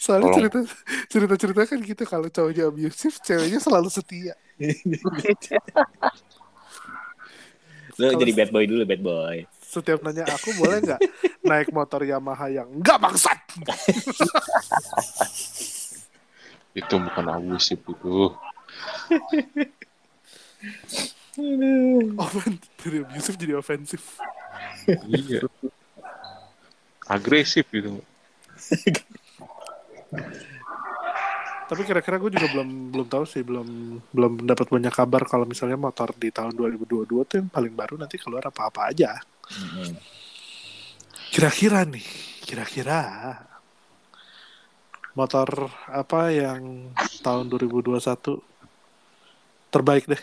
Soalnya 0.00 0.32
Tolong. 0.32 0.36
cerita 0.40 0.58
cerita 1.06 1.34
cerita 1.36 1.60
kan 1.68 1.78
gitu 1.84 2.02
kalau 2.08 2.26
cowoknya 2.26 2.64
abusive, 2.66 3.16
ceweknya 3.22 3.60
selalu 3.60 3.88
setia. 3.92 4.34
Lu 7.96 8.08
Kalau- 8.12 8.20
jadi 8.20 8.32
bad 8.34 8.50
boy 8.50 8.64
dulu, 8.66 8.82
bad 8.84 9.02
boy. 9.04 9.36
Setiap 9.66 10.00
nanya 10.00 10.24
aku 10.30 10.56
boleh 10.56 10.80
nggak 10.80 11.00
naik 11.44 11.68
motor 11.68 12.00
Yamaha 12.00 12.48
yang 12.48 12.68
enggak 12.70 12.96
bangsat. 12.96 13.36
Itu 16.72 16.96
bukan 16.96 17.26
abusif 17.28 17.76
itu. 17.80 18.32
Dari 22.80 22.96
abusive 23.04 23.36
jadi 23.36 23.54
ofensif. 23.60 24.20
Iya. 25.04 25.44
Agresif 27.06 27.66
itu. 27.70 28.00
Tapi 31.66 31.82
kira-kira 31.82 32.16
gue 32.22 32.30
juga 32.30 32.46
belum 32.46 32.94
belum 32.94 33.06
tahu 33.10 33.24
sih, 33.26 33.42
belum 33.42 33.98
belum 34.14 34.32
dapat 34.46 34.70
banyak 34.70 34.94
kabar 34.94 35.26
kalau 35.26 35.42
misalnya 35.42 35.74
motor 35.74 36.14
di 36.14 36.30
tahun 36.30 36.54
2022 36.54 37.26
tuh 37.26 37.36
yang 37.42 37.50
paling 37.50 37.74
baru 37.74 37.98
nanti 37.98 38.22
keluar 38.22 38.46
apa-apa 38.46 38.94
aja. 38.94 39.18
Kira-kira 41.34 41.82
nih, 41.82 42.06
kira-kira 42.46 43.02
motor 45.18 45.66
apa 45.90 46.30
yang 46.30 46.94
tahun 47.26 47.50
2021 47.50 47.98
terbaik 49.74 50.06
deh? 50.06 50.22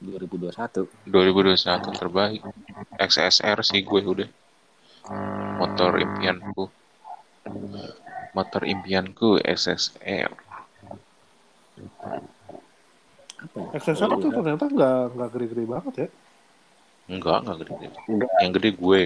2021. 0.00 0.88
2021 1.04 2.00
terbaik. 2.00 2.40
XSR 2.96 3.60
sih 3.60 3.84
gue 3.84 4.00
udah. 4.00 4.28
Motor 5.60 6.00
impianku. 6.00 6.72
Motor 8.32 8.62
impianku. 8.64 9.36
Apa 9.40 9.56
ya? 13.56 13.64
XSR 13.76 14.10
tuh 14.20 14.30
ternyata 14.32 14.64
nggak 14.68 15.16
nggak 15.16 15.28
gede-gede 15.36 15.64
banget 15.68 15.94
ya. 15.96 16.08
Enggak, 17.10 17.38
enggak 17.44 17.58
gede. 17.64 17.74
Enggak. 18.08 18.30
Yang 18.40 18.52
gede 18.56 18.70
gue. 18.76 19.00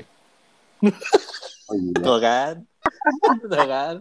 Oh, 1.65 1.81
iya. 1.81 1.97
Tuh 2.05 2.21
kan? 2.21 2.55
Tuh 3.49 3.65
kan? 3.65 3.97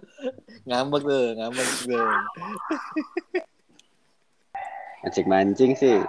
Ngambek 0.68 1.02
tuh, 1.08 1.32
ngambek 1.40 1.68
tuh. 1.88 2.04
Mancing-mancing 5.04 5.72
sih. 5.80 6.04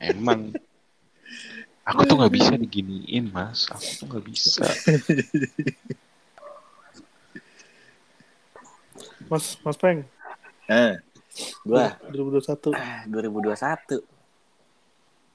Emang. 0.00 0.52
Aku 1.84 2.00
tuh 2.08 2.16
nggak 2.16 2.32
bisa 2.32 2.52
diginiin, 2.56 3.28
Mas. 3.28 3.68
Aku 3.68 3.84
tuh 4.00 4.06
nggak 4.08 4.24
bisa. 4.24 4.64
Mas 9.28 9.56
Mas 9.64 9.76
Peng, 9.80 10.04
Nah, 10.64 10.96
gua 11.64 11.96
2021. 12.08 12.72
ah, 12.72 13.04
2021. 13.08 14.00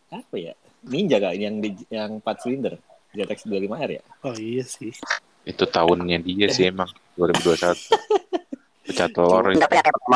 Apa 0.10 0.36
ya? 0.38 0.54
Ninja 0.86 1.18
kak 1.22 1.36
yang 1.38 1.62
di 1.62 1.76
yang 1.94 2.18
4 2.22 2.42
silinder. 2.42 2.82
ZX 3.10 3.50
25R 3.50 3.90
ya? 3.90 4.04
Oh 4.22 4.38
iya 4.38 4.62
sih. 4.62 4.94
Itu 5.42 5.66
tahunnya 5.66 6.22
dia 6.22 6.48
sih 6.54 6.70
emang 6.70 6.90
2021. 7.18 7.90
Pecah 8.90 9.08
telur. 9.14 9.44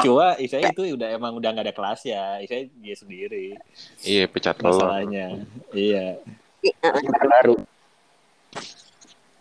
Cuma 0.01 0.27
Isai 0.41 0.65
itu 0.65 0.97
udah 0.97 1.07
emang 1.13 1.37
udah 1.37 1.49
nggak 1.53 1.65
ada 1.69 1.75
kelas 1.75 2.01
ya. 2.03 2.41
Isai 2.41 2.73
dia 2.73 2.95
sendiri 2.97 3.53
Iya, 4.01 4.25
pecah 4.25 4.57
telur. 4.57 4.81
masalahnya. 4.81 5.45
Iya. 5.71 6.17
baru. 7.23 7.55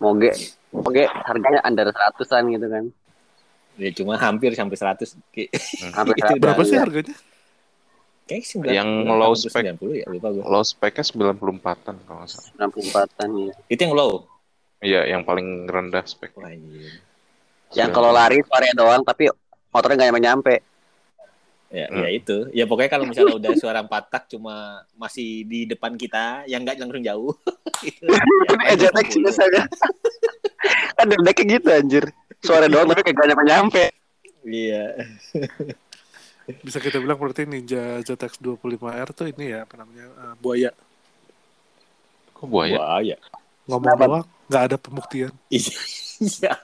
Moge, 0.03 0.31
moge 0.75 1.07
harganya 1.07 1.61
under 1.63 1.87
seratusan 1.89 2.51
gitu 2.51 2.67
kan. 2.67 2.85
Ya 3.81 3.89
cuma 3.97 4.21
hampir 4.21 4.53
sampai 4.53 4.77
100. 4.77 5.17
Ki. 5.33 5.49
Hampir 5.97 6.15
Itu 6.19 6.37
Berapa 6.37 6.61
sih 6.61 6.77
Iya. 6.77 6.83
harganya? 6.85 7.15
Kayak 8.23 8.45
9, 8.45 8.71
Yang 8.71 8.91
low 9.09 9.33
spec. 9.35 9.63
90 9.81 9.99
ya, 9.99 10.07
lupa 10.13 10.29
gua. 10.31 10.45
Low 10.47 10.63
spec-nya 10.63 11.05
94-an 11.09 11.97
kalau 12.05 12.19
nggak 12.23 12.31
salah. 12.31 12.51
94-an 12.71 13.29
ya. 13.35 13.55
Itu 13.67 13.81
yang 13.83 13.95
low. 13.97 14.13
Iya, 14.83 15.01
yang 15.09 15.23
paling 15.23 15.67
rendah 15.67 16.05
spek. 16.05 16.35
Wah, 16.37 16.51
anjir. 16.51 17.03
Yang 17.73 17.91
kalau 17.93 18.11
lari 18.13 18.39
sore 18.45 18.69
doang 18.77 19.03
tapi 19.03 19.29
motornya 19.73 19.97
nggak 19.97 20.09
nyampe 20.09 20.21
nyampe. 20.23 20.55
Ya, 21.73 21.89
Hmm. 21.89 22.05
ya 22.05 22.09
itu. 22.13 22.37
Ya 22.53 22.69
pokoknya 22.69 22.91
kalau 22.93 23.09
misalnya 23.09 23.33
udah 23.41 23.53
suara 23.57 23.81
empat 23.81 24.13
tak 24.13 24.25
cuma 24.29 24.85
masih 24.93 25.49
di 25.49 25.65
depan 25.65 25.97
kita, 25.97 26.45
yang 26.45 26.61
nggak 26.69 26.77
langsung 26.77 27.01
jauh. 27.01 27.33
Itu, 27.81 28.05
Eh 28.69 28.77
sih 29.09 29.21
biasanya. 29.25 29.65
kan 31.01 31.09
dari 31.09 31.23
decknya 31.25 31.57
gitu 31.57 31.69
anjir. 31.73 32.05
Sore 32.45 32.69
doang 32.69 32.93
tapi 32.93 33.01
kayak 33.09 33.17
gak 33.17 33.29
nyampe 33.33 33.45
nyampe. 33.49 33.85
Iya. 34.45 34.85
Bisa 36.61 36.83
kita 36.83 36.99
bilang 37.01 37.17
berarti 37.17 37.49
Ninja 37.49 38.03
ZX 38.05 38.43
25R 38.43 39.09
tuh 39.17 39.31
ini 39.33 39.55
ya 39.57 39.65
apa 39.65 39.75
namanya 39.81 40.13
eh, 40.13 40.35
buaya. 40.43 40.71
Kok 42.37 42.47
buaya? 42.51 42.77
Wah, 42.77 43.01
ya. 43.01 43.17
Ngomong 43.71 43.95
Kenapa? 43.95 44.05
doang, 44.07 44.25
nggak 44.51 44.63
ada 44.69 44.77
pembuktian. 44.79 45.33
Iya. 46.23 46.55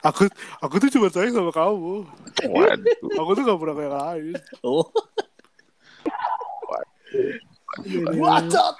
Aku 0.00 0.24
aku 0.64 0.80
tuh 0.80 0.88
cuma 0.88 1.12
sayang 1.12 1.36
sama 1.36 1.52
kamu. 1.52 2.08
Waduh. 2.48 3.20
Aku 3.20 3.36
tuh 3.36 3.44
gak 3.44 3.60
pernah 3.60 3.76
kayak 3.76 3.92
lain. 4.00 4.34
Oh, 4.64 4.88
Wacot. 8.18 8.76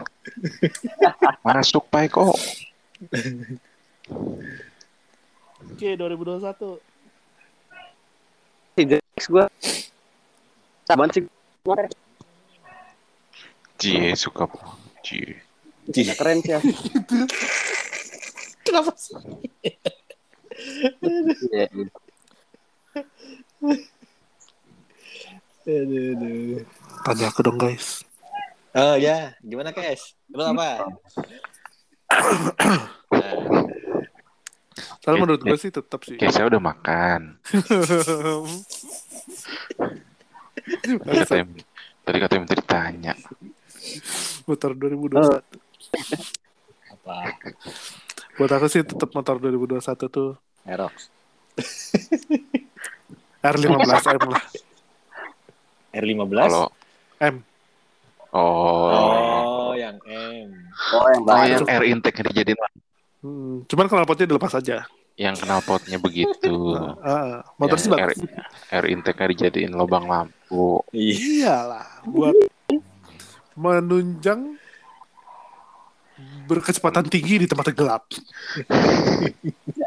Masuk, 1.46 1.84
Pak 1.92 2.10
Eko. 2.10 2.34
Oke, 5.68 5.88
2021. 5.94 6.80
Si 8.74 8.82
Dex 8.86 9.24
gue. 9.26 9.44
Saban 10.86 11.08
sih. 11.14 11.22
Cie, 13.78 14.16
suka 14.18 14.50
Cie. 15.06 15.47
Keren 15.92 16.38
sih. 16.44 16.52
ya. 16.52 16.60
kenapa 18.66 18.92
sih? 18.98 19.16
Iya, 21.52 21.66
iya. 21.72 21.88
Aduh, 25.68 26.16
aduh. 26.16 26.64
Tanya 27.04 27.24
aku 27.28 27.40
dong 27.44 27.58
guys. 27.60 28.04
Oh 28.76 28.96
ya, 28.96 29.32
gimana 29.44 29.72
Kes? 29.72 30.16
Lu 30.32 30.44
apa? 30.44 30.84
Nah, 33.08 33.32
Soalnya 35.00 35.20
menurut 35.24 35.40
gue 35.40 35.56
sih 35.56 35.72
tetap 35.72 36.04
sih. 36.04 36.20
Kayak 36.20 36.36
saya 36.36 36.46
udah 36.52 36.60
makan. 36.60 37.40
Tadi 40.68 41.16
katanya, 41.24 41.44
tadi 42.04 42.18
katanya 42.20 42.40
minta 42.44 42.56
ditanya. 42.60 43.14
motor 44.44 44.76
2021. 44.76 45.67
Apa? 46.88 47.16
Buat 48.34 48.50
aku 48.54 48.66
sih 48.66 48.82
tetap 48.82 49.10
motor 49.10 49.36
2021 49.36 49.80
tuh 50.08 50.36
Aerox. 50.62 51.08
R15M 53.40 54.22
lah. 54.26 54.44
R15? 55.90 56.30
Kalau 56.38 56.66
M. 57.18 57.36
oh, 58.30 58.90
Oh, 58.90 59.72
yang 59.72 59.96
M. 60.04 60.48
Oh 60.92 61.06
yang 61.08 61.22
oh 61.24 61.44
yang 61.44 61.64
air 61.66 61.84
intake 61.86 62.18
yang 62.18 62.28
dijadiin 62.30 62.58
Hmm, 63.18 63.66
cuman 63.66 63.90
knalpotnya 63.90 64.30
dilepas 64.30 64.54
aja. 64.54 64.86
yang 65.18 65.34
knalpotnya 65.34 65.98
begitu. 65.98 66.54
Ah, 67.02 67.42
motor 67.58 67.74
sih 67.74 67.90
bagus. 67.90 68.14
air, 68.14 68.30
air 68.70 68.86
intake 68.86 69.18
dijadiin 69.26 69.74
lubang 69.74 70.06
lampu. 70.06 70.78
Iya. 70.94 71.18
Iyalah, 71.66 71.86
buat 72.06 72.38
menunjang 73.54 74.54
berkecepatan 76.48 77.04
tinggi 77.06 77.44
di 77.44 77.46
tempat 77.46 77.68
gelap. 77.76 78.08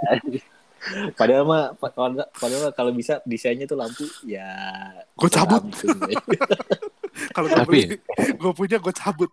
Padahal 1.13 1.45
mah 1.45 1.77
padahal, 1.77 2.25
padahal 2.33 2.73
kalau 2.73 2.89
bisa 2.89 3.21
desainnya 3.21 3.69
tuh 3.69 3.77
lampu 3.77 4.01
ya 4.25 4.49
Gue 5.13 5.29
cabut. 5.29 5.61
Kalau 7.37 7.45
gue 7.45 7.59
Tapi- 7.59 8.01
gue 8.33 8.51
punya 8.55 8.81
gue 8.81 8.89
cabut. 8.89 9.29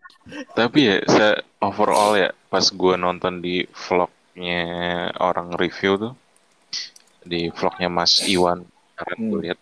Tapi 0.53 0.79
ya, 0.83 0.97
se 1.07 1.27
overall 1.63 2.19
ya, 2.19 2.35
pas 2.53 2.67
gue 2.67 2.95
nonton 2.99 3.41
di 3.41 3.65
vlognya 3.71 4.61
orang 5.17 5.55
review 5.55 5.97
tuh, 5.97 6.13
di 7.23 7.49
vlognya 7.49 7.89
Mas 7.89 8.19
Iwan, 8.27 8.67
kemarin 8.93 9.21
gue 9.23 9.33
Hmm. 9.33 9.45
lihat, 9.47 9.59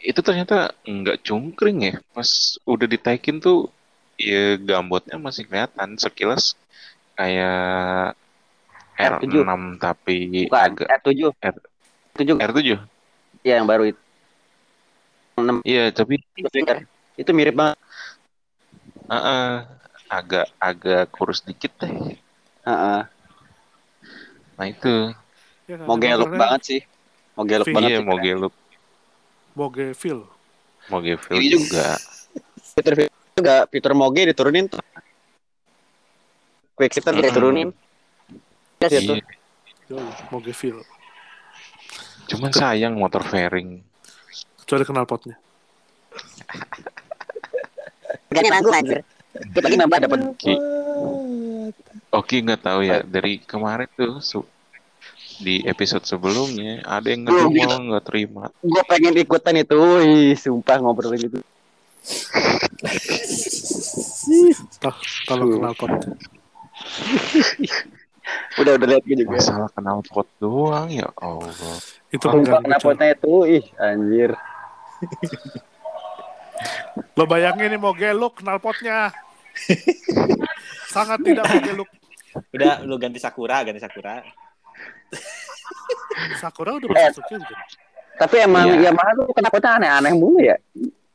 itu 0.00 0.20
ternyata 0.24 0.72
nggak 0.82 1.20
cungkring 1.22 1.78
ya. 1.84 1.94
Pas 2.10 2.26
udah 2.64 2.88
ditaikin 2.88 3.38
tuh 3.38 3.68
ya 4.28 4.42
gambotnya 4.68 5.16
masih 5.26 5.42
kelihatan 5.48 5.90
sekilas 6.02 6.44
kayak 7.18 8.14
R7. 8.98 9.44
R6 9.44 9.60
tapi 9.80 10.16
Bukan, 10.48 10.70
agak 10.76 10.88
R7. 10.88 11.30
R- 11.40 11.64
R7 12.16 12.30
R7. 12.38 12.78
ya 13.46 13.54
yang 13.60 13.66
baru 13.70 13.84
itu. 13.90 14.00
6 15.40 15.56
Iya, 15.64 15.82
tapi. 15.92 16.14
Itu 17.20 17.30
mirip 17.36 17.54
banget. 17.60 17.76
ah, 19.10 19.22
ah, 19.34 19.50
agak 20.10 20.46
agak 20.60 21.02
kurus 21.14 21.40
dikit 21.46 21.72
deh. 21.80 21.92
Heeh. 22.66 23.00
Nah 24.58 24.66
itu. 24.68 24.88
Ya 25.68 25.76
Mau 25.86 25.96
gelok 26.02 26.30
karena 26.30 26.38
banget 26.42 26.60
sih. 26.68 26.80
Mau 27.36 27.44
gelok 27.50 27.68
Iya, 27.68 27.74
banget 27.76 27.90
Iya, 27.90 27.98
sih. 27.98 28.04
mau 28.08 28.18
geluk, 28.20 28.52
Moge 29.54 29.94
feel. 29.94 30.26
mau 30.90 31.00
gefil 31.04 31.38
juga. 31.54 31.96
Fitur 32.74 33.09
juga 33.40 33.64
fitur 33.66 33.92
Moge 33.96 34.28
diturunin 34.28 34.68
tuh. 34.68 34.80
Quick 36.76 36.92
shifter 36.92 37.12
diturunin. 37.12 37.72
Ya 38.80 38.88
situ. 38.88 39.20
Iya. 39.90 40.04
Moge 40.30 40.52
feel. 40.54 40.80
Cuman 42.30 42.54
sayang 42.54 42.94
motor 42.94 43.26
fairing. 43.26 43.82
Kecuali 44.62 44.84
knalpotnya. 44.86 45.36
Kan 48.30 48.44
nanggung 48.54 48.76
anjir. 48.76 49.02
Kita 49.30 49.58
lagi 49.62 49.76
nambah 49.78 49.98
dapat 50.02 50.20
Ki. 50.38 50.54
Oke 52.10 52.42
nggak 52.42 52.62
tahu 52.66 52.80
ya 52.82 53.02
dari 53.02 53.38
kemarin 53.38 53.86
tuh 53.94 54.18
su- 54.18 54.48
di 55.40 55.64
episode 55.64 56.04
sebelumnya 56.04 56.84
ada 56.84 57.08
yang 57.08 57.24
ngedumel 57.24 57.88
nggak 57.88 58.04
terima. 58.04 58.52
gue 58.60 58.82
pengen 58.84 59.16
ikutan 59.16 59.56
itu. 59.56 59.74
Wih, 59.74 60.34
sumpah 60.36 60.78
ngobrolin 60.82 61.30
itu. 61.30 61.40
Toh, 64.80 64.96
tolong 65.26 65.48
Tuh. 65.48 65.58
knalpot. 65.60 65.90
Udah 68.56 68.72
udah 68.78 68.86
lihat 68.88 69.04
juga. 69.04 69.36
Masalah 69.36 69.68
kenal 69.74 70.00
pot 70.06 70.28
doang 70.38 70.88
ya 70.88 71.08
Allah. 71.18 71.76
Itu 72.10 72.24
coy. 72.26 72.46
potnya 72.80 73.08
itu, 73.12 73.34
ih 73.48 73.64
anjir. 73.76 74.30
Lo 77.16 77.24
bayangin 77.24 77.72
nih 77.72 77.80
Moge 77.80 78.10
lu 78.12 78.28
knalpotnya. 78.32 79.10
Sangat 80.88 81.20
tidak 81.22 81.44
Moge 81.48 81.72
lu. 81.74 81.84
Udah 82.54 82.80
lu 82.86 82.94
ganti 82.96 83.18
Sakura, 83.18 83.60
ganti 83.66 83.82
Sakura. 83.82 84.22
Sakura 86.38 86.78
udah 86.78 86.88
Eh. 86.94 87.10
masuk 87.10 87.24
juga. 87.26 87.56
Tapi 88.20 88.36
emang 88.44 88.68
Iya. 88.68 88.92
Yamaha 88.92 89.10
tuh 89.16 89.32
kenapa 89.32 89.56
potnya 89.56 89.70
aneh-aneh 89.80 90.12
mulu 90.12 90.38
ya? 90.38 90.56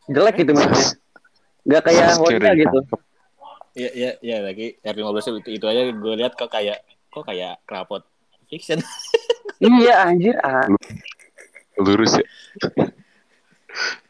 Jelek 0.09 0.35
gitu 0.41 0.51
maksudnya. 0.53 0.97
Gak 1.65 1.81
kayak 1.89 2.07
Honda 2.21 2.51
gitu. 2.53 2.79
Iya, 3.75 3.89
iya, 3.91 4.11
iya 4.23 4.37
lagi 4.39 4.79
R15 4.79 5.43
itu, 5.43 5.49
itu 5.59 5.65
aja 5.67 5.91
gue 5.91 6.13
lihat 6.15 6.39
kok 6.39 6.47
kayak 6.47 6.85
kok 7.11 7.25
kayak 7.27 7.59
knalpot 7.67 8.03
fiction. 8.47 8.79
Iya 9.55 10.11
anjir. 10.11 10.35
Ah. 10.43 10.67
lurus 11.79 12.19
ya. 12.19 12.27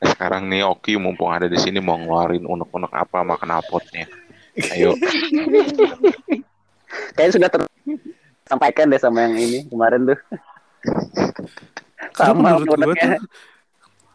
Nah, 0.01 0.09
sekarang 0.09 0.49
nih 0.49 0.65
Oki 0.65 0.97
mumpung 0.97 1.29
ada 1.29 1.45
di 1.45 1.53
sini 1.61 1.77
mau 1.77 2.01
ngeluarin 2.01 2.49
unek-unek 2.49 2.89
apa 2.89 3.21
sama 3.21 3.37
knalpotnya. 3.37 4.09
Ayo, 4.73 4.97
Kayaknya 7.13 7.33
sudah 7.37 7.49
tersampaikan 7.53 8.89
deh 8.89 8.97
sama 8.97 9.29
yang 9.29 9.37
ini 9.37 9.69
kemarin 9.69 10.09
tuh. 10.09 10.19
Sama 12.17 12.57
menurut 12.57 12.89
gue 12.89 12.95
tuh 12.97 13.21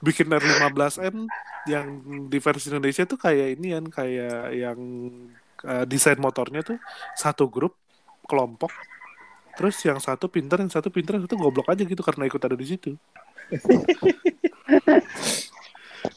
bikin 0.01 0.33
R15M 0.33 1.29
yang 1.69 1.87
di 2.33 2.39
versi 2.41 2.73
Indonesia 2.73 3.05
tuh 3.05 3.21
kayak 3.21 3.61
ini 3.61 3.77
kan 3.77 3.85
kayak 3.93 4.57
yang 4.57 4.81
uh, 5.65 5.85
desain 5.85 6.17
motornya 6.17 6.65
tuh 6.65 6.81
satu 7.13 7.47
grup 7.53 7.77
kelompok. 8.25 8.73
Terus 9.61 9.77
yang 9.85 10.01
satu 10.01 10.33
pinter 10.33 10.57
yang 10.65 10.73
satu 10.73 10.89
pinter 10.89 11.21
yang 11.21 11.25
satu 11.29 11.37
goblok 11.37 11.69
aja 11.69 11.85
gitu 11.85 12.01
karena 12.01 12.25
ikut 12.25 12.41
ada 12.41 12.57
di 12.57 12.67
situ. 12.67 12.97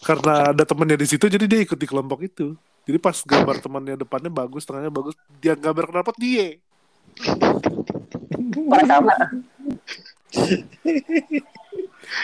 Karena 0.04 0.52
ada 0.52 0.64
temennya 0.64 1.00
di 1.00 1.08
situ 1.08 1.28
jadi 1.28 1.44
dia 1.48 1.60
ikut 1.64 1.80
di 1.80 1.88
kelompok 1.88 2.24
itu. 2.24 2.56
Jadi 2.84 2.98
pas 3.00 3.16
gambar 3.24 3.64
temannya 3.64 3.96
depannya 4.00 4.32
bagus 4.32 4.68
tengahnya 4.68 4.92
bagus 4.92 5.16
dia 5.40 5.56
gambar 5.56 5.92
kenapa 5.92 6.12
dia. 6.20 6.60
Sama. 8.84 9.16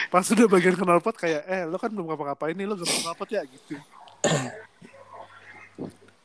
pas 0.08 0.26
udah 0.26 0.48
bagian 0.48 0.76
knalpot 0.76 1.16
kayak 1.16 1.42
eh 1.46 1.64
lo 1.64 1.76
kan 1.76 1.90
belum 1.90 2.08
ngapa-ngapain 2.08 2.54
nih 2.54 2.66
lo 2.66 2.76
gambar 2.76 2.98
knalpot 3.02 3.30
ya 3.30 3.42
gitu 3.44 3.76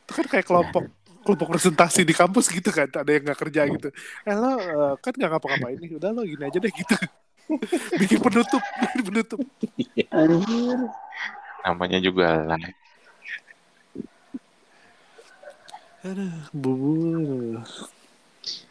itu 0.05 0.13
kan 0.13 0.27
kayak 0.27 0.45
kelompok 0.45 0.85
kelompok 1.25 1.49
presentasi 1.51 2.05
di 2.05 2.13
kampus 2.13 2.49
gitu 2.49 2.69
kan 2.69 2.85
ada 2.87 3.09
yang 3.09 3.25
nggak 3.25 3.39
kerja 3.39 3.61
gitu 3.67 3.89
eh 4.23 4.35
lo 4.35 4.51
eh, 4.57 4.93
kan 4.99 5.13
nggak 5.13 5.31
ngapa-ngapain 5.33 5.77
nih 5.79 5.91
udah 5.95 6.11
lo 6.11 6.23
gini 6.23 6.43
aja 6.43 6.59
deh 6.59 6.71
gitu 6.71 6.97
bikin 8.01 8.19
penutup 8.19 8.63
bikin 8.81 9.03
penutup 9.03 9.41
Anjir. 10.11 10.79
namanya 11.61 11.99
juga 11.99 12.29
live. 12.47 12.77
aduh 16.05 16.33
bubu 16.53 17.57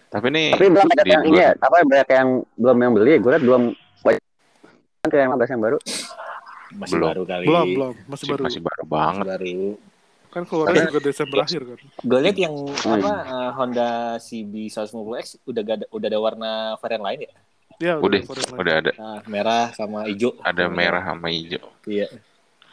Tapi 0.10 0.30
nih 0.30 0.54
Tapi 0.54 0.70
belum 0.70 0.86
ada 0.88 1.02
yang 1.10 1.24
dua- 1.26 1.30
ini 1.34 1.40
ya, 1.42 1.52
apa 1.58 1.76
banyak 1.82 2.10
yang 2.14 2.30
belum 2.54 2.78
yang 2.78 2.92
beli. 2.94 3.14
Gue 3.18 3.32
liat 3.34 3.42
belum 3.42 3.64
kan 5.04 5.20
yang 5.20 5.36
15 5.36 5.52
yang 5.52 5.60
baru. 5.62 5.78
Masih 6.74 6.96
Belum. 6.96 7.08
baru 7.12 7.24
kali. 7.28 7.44
belum 7.46 7.68
belum 7.70 7.94
masih 7.94 8.08
masih, 8.08 8.28
baru 8.32 8.42
masih 8.42 8.62
baru 8.64 8.82
Masih 8.82 8.88
banget. 8.90 9.26
baru. 9.28 9.64
kan 10.34 10.44
keluarnya 10.50 10.84
juga 10.90 11.02
Desember 11.04 11.38
akhir 11.46 11.62
kan 11.62 11.80
Gue 12.02 12.20
lihat 12.20 12.38
yang 12.40 12.54
Hmm. 12.58 12.94
apa 12.96 13.12
eh, 13.22 13.50
Honda 13.54 13.90
CB 14.18 14.54
150X 14.66 15.26
udah 15.46 15.62
gak 15.62 15.76
ada, 15.78 15.86
udah 15.92 16.08
ada 16.08 16.20
warna 16.20 16.52
varian 16.80 17.04
lain 17.04 17.20
ya. 17.22 17.34
ya 17.80 17.94
Udah, 18.00 18.18
lain. 18.18 18.58
udah 18.58 18.74
ada 18.80 18.92
Nah, 18.96 19.20
merah 19.28 19.66
sama 19.70 20.08
hijau. 20.08 20.34
ada 20.42 20.64
merah 20.68 21.04
sama 21.04 21.28
hijau. 21.30 21.68
Iya. 21.86 22.08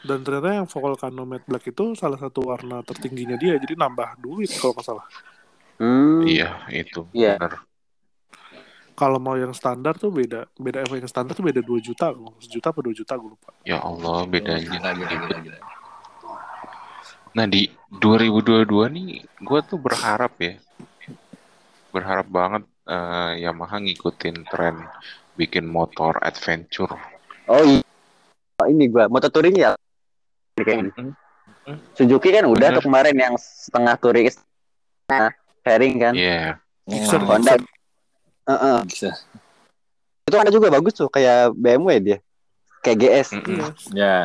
dan 0.00 0.24
ternyata 0.24 0.48
yang 0.54 0.64
Volcano 0.64 1.22
Matte 1.26 1.44
Black 1.44 1.66
itu 1.66 1.92
salah 1.92 2.16
satu 2.16 2.40
warna 2.42 2.80
tertingginya 2.80 3.36
dia 3.36 3.58
jadi 3.58 3.76
nambah 3.76 4.16
duit 4.16 4.48
kalau 4.54 4.72
nggak 4.72 4.86
salah 4.86 5.04
Hmm. 5.76 6.22
Iya, 6.22 6.64
itu. 6.70 7.04
Iya. 7.10 7.36
Bener. 7.36 7.56
Kalau 9.00 9.16
mau 9.16 9.32
yang 9.32 9.56
standar 9.56 9.96
tuh 9.96 10.12
beda 10.12 10.44
beda 10.60 10.84
Evo 10.84 11.00
yang 11.00 11.08
standar 11.08 11.32
tuh 11.32 11.40
beda 11.40 11.64
2 11.64 11.80
juta 11.80 12.12
sejuta 12.36 12.68
apa 12.68 12.80
2 12.84 12.92
juta 12.92 13.16
gue 13.16 13.30
lupa 13.32 13.48
Ya 13.64 13.80
Allah, 13.80 14.28
bedanya. 14.28 14.76
Gila, 14.76 14.90
gila, 14.92 15.14
gila, 15.16 15.38
gila. 15.40 15.58
Nah 17.32 17.46
di 17.48 17.72
2022 17.88 18.68
nih, 18.92 19.08
gue 19.24 19.60
tuh 19.64 19.78
berharap 19.80 20.36
ya, 20.36 20.60
berharap 21.96 22.28
banget 22.28 22.62
eh, 22.84 23.32
Yamaha 23.48 23.80
ngikutin 23.80 24.36
tren 24.52 24.76
bikin 25.40 25.64
motor 25.64 26.20
adventure. 26.20 26.92
Oh 27.48 27.64
iya. 27.64 27.80
Oh, 28.60 28.68
ini 28.68 28.92
gua 28.92 29.08
motor 29.08 29.32
touring 29.32 29.56
ya. 29.56 29.72
Ini 30.60 30.62
kayak 30.62 30.78
gini. 30.84 30.90
Mm, 31.64 31.78
Suzuki 31.96 32.28
kan 32.28 32.44
udah 32.44 32.68
Bener. 32.68 32.76
tuh 32.76 32.84
kemarin 32.84 33.16
yang 33.16 33.34
setengah 33.40 33.94
touring 33.96 34.28
nah, 35.08 35.32
pairing 35.64 35.96
kan. 35.96 36.12
Iya, 36.12 36.60
Gixxer, 36.84 37.24
Hmm, 37.24 37.28
Honda. 37.40 37.56
Heeh. 38.50 38.78
bisa. 38.82 39.10
Itu 40.26 40.36
ada 40.38 40.50
juga 40.50 40.70
bagus 40.70 40.94
tuh 40.98 41.06
kayak 41.06 41.54
BMW 41.54 41.90
dia. 42.02 42.18
Kayak 42.82 42.98
GS. 42.98 43.28
Mm-mm. 43.38 43.58
iya 43.58 43.68
Ya. 43.94 44.16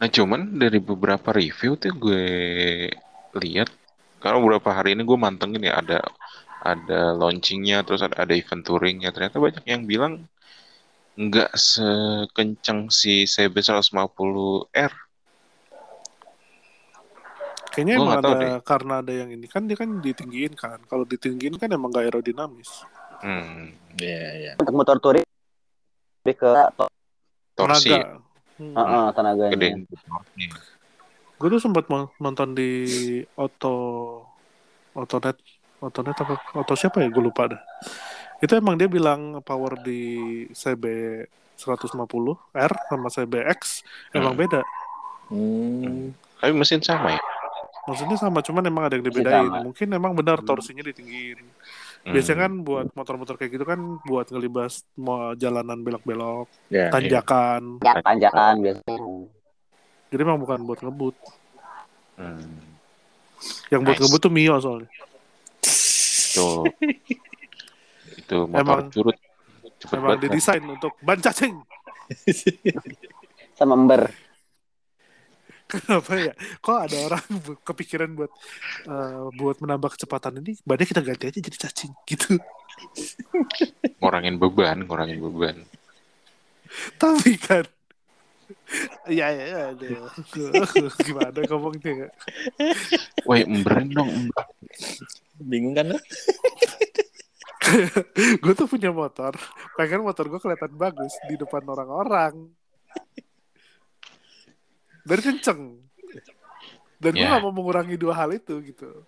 Nah 0.00 0.08
cuman 0.08 0.56
dari 0.56 0.80
beberapa 0.80 1.34
review 1.34 1.76
tuh 1.76 1.92
gue 1.92 2.26
lihat, 3.36 3.68
karena 4.22 4.38
beberapa 4.40 4.72
hari 4.72 4.96
ini 4.96 5.04
gue 5.04 5.18
mantengin 5.18 5.66
ya 5.66 5.76
ada 5.80 6.00
ada 6.60 7.16
launchingnya, 7.16 7.84
terus 7.84 8.04
ada, 8.04 8.16
ada 8.16 8.32
event 8.32 8.64
touringnya. 8.64 9.12
Ternyata 9.12 9.36
banyak 9.40 9.64
yang 9.68 9.84
bilang 9.84 10.24
nggak 11.20 11.52
sekencang 11.52 12.88
si 12.88 13.28
CB 13.28 13.60
150R. 13.60 14.92
Kayaknya 17.80 17.96
Gua 17.96 18.04
emang 18.04 18.20
ada 18.20 18.38
karena 18.60 18.94
ada 19.00 19.12
yang 19.16 19.32
ini 19.32 19.48
kan 19.48 19.64
dia 19.64 19.72
kan 19.72 19.88
ditinggiin 19.98 20.52
kan 20.52 20.76
kalau 20.84 21.08
ditinggiin 21.08 21.56
kan 21.56 21.72
emang 21.72 21.88
gak 21.88 22.04
aerodinamis 22.04 22.84
Hmm, 23.20 23.72
Iya, 23.96 24.24
iya. 24.36 24.52
Untuk 24.56 24.72
motor 24.72 24.96
touring 24.96 25.24
lebih 26.20 26.36
ke 26.36 26.50
to- 26.74 26.92
torsi 27.54 27.88
tenaga 27.88 28.20
Hmm. 28.56 28.76
Heeh, 28.76 29.06
tenaganya. 29.12 29.52
gede. 29.56 29.68
gue 31.34 31.48
tuh 31.48 31.56
sempat 31.58 31.88
nonton 32.16 32.52
di 32.52 32.72
auto 33.32 33.76
Autonet 34.92 35.40
Autonet 35.80 36.12
apa 36.14 36.36
auto 36.54 36.76
siapa 36.76 37.00
ya 37.00 37.08
gue 37.08 37.24
lupa 37.24 37.48
dah 37.48 37.60
itu 38.38 38.52
emang 38.52 38.76
dia 38.76 38.84
bilang 38.84 39.40
power 39.40 39.80
di 39.80 40.00
CB 40.52 40.84
150 41.56 41.96
R 42.52 42.72
sama 42.88 43.08
CBX 43.08 43.60
emang 44.12 44.36
Hmm. 44.36 44.40
beda 44.44 44.60
Hmm. 45.28 46.12
Tapi 46.36 46.52
mesin 46.52 46.80
sama 46.80 47.12
ya? 47.12 47.20
Maksudnya 47.90 48.14
sama 48.14 48.38
cuman 48.38 48.62
emang 48.62 48.86
ada 48.86 48.94
yang 48.94 49.04
dibedain 49.04 49.44
sama. 49.44 49.60
mungkin 49.62 49.88
emang 49.90 50.12
benar 50.14 50.38
Hmm. 50.38 50.46
torsinya 50.46 50.82
ditinggiin 50.82 51.42
Hmm. 52.00 52.16
Biasanya 52.16 52.38
kan 52.40 52.52
buat 52.60 52.86
motor-motor 52.90 53.36
kayak 53.36 53.52
gitu 53.52 53.64
kan 53.66 53.76
buat 54.02 54.24
ngelibas 54.26 54.88
mau 54.96 55.36
jalanan 55.36 55.76
belok-belok, 55.78 56.48
Ya. 56.68 56.88
tanjakan. 56.88 57.76
Ya, 57.78 58.00
tanjakan 58.00 58.54
biasanya. 58.58 59.28
Jadi 60.08 60.20
emang 60.24 60.40
bukan 60.40 60.64
buat 60.64 60.80
ngebut. 60.80 61.12
Hmm. 62.16 62.56
Yang 63.68 63.80
buat 63.84 63.92
Nice. 63.92 64.02
ngebut 64.02 64.20
tuh 64.22 64.32
Mio 64.32 64.56
soalnya. 64.56 64.88
Itu 65.60 66.48
itu 68.16 68.36
motor 68.48 68.60
Emang- 68.64 68.88
curut 68.88 69.16
cepet 69.76 69.92
Emang 69.94 70.10
kan? 70.10 70.20
didesain 70.22 70.64
untuk 70.64 70.92
ban 71.00 71.18
cacing. 71.18 71.52
Sama 73.52 73.76
ember. 73.76 74.08
Kenapa 75.70 76.12
ya? 76.18 76.32
Kok 76.58 76.78
ada 76.90 76.96
orang 77.06 77.24
kepikiran 77.68 78.10
buat 78.18 78.32
eh, 78.90 79.24
buat 79.38 79.56
menambah 79.62 79.94
kecepatan 79.94 80.42
ini, 80.42 80.58
bannya 80.66 80.86
kita 80.86 81.00
ganti 81.00 81.24
aja 81.30 81.38
jadi 81.38 81.58
cacing 81.68 81.92
gitu. 82.10 82.34
ngurangin 84.02 84.40
beban, 84.40 84.82
ngurangin 84.84 85.20
beban. 85.22 85.56
Tapi 86.98 87.34
kan 87.38 87.66
Ya 89.06 89.30
ya 89.30 89.44
ya 89.46 89.60
aduh. 89.74 90.10
Gimana 91.06 91.38
ngomongnya 91.46 92.06
ya? 92.06 92.08
Woi, 93.26 93.46
emberin 93.46 93.90
dong, 93.94 94.10
ember. 94.10 94.46
Bingung 95.38 95.74
kan 95.74 95.94
lo? 95.94 95.98
Gue 98.42 98.52
tuh 98.56 98.66
punya 98.66 98.90
motor 98.90 99.36
Pengen 99.78 100.02
motor 100.02 100.26
gue 100.26 100.40
kelihatan 100.42 100.74
bagus 100.74 101.14
Di 101.28 101.38
depan 101.38 101.62
orang-orang 101.62 102.50
Dan 105.02 105.18
kenceng 105.18 105.60
Dan 106.96 107.12
gue 107.12 107.18
Ya. 107.18 107.32
gak 107.32 107.40
mau 107.40 107.50
mengurangi 107.50 107.96
dua 107.96 108.14
hal 108.14 108.30
itu 108.30 108.60
gitu 108.60 109.04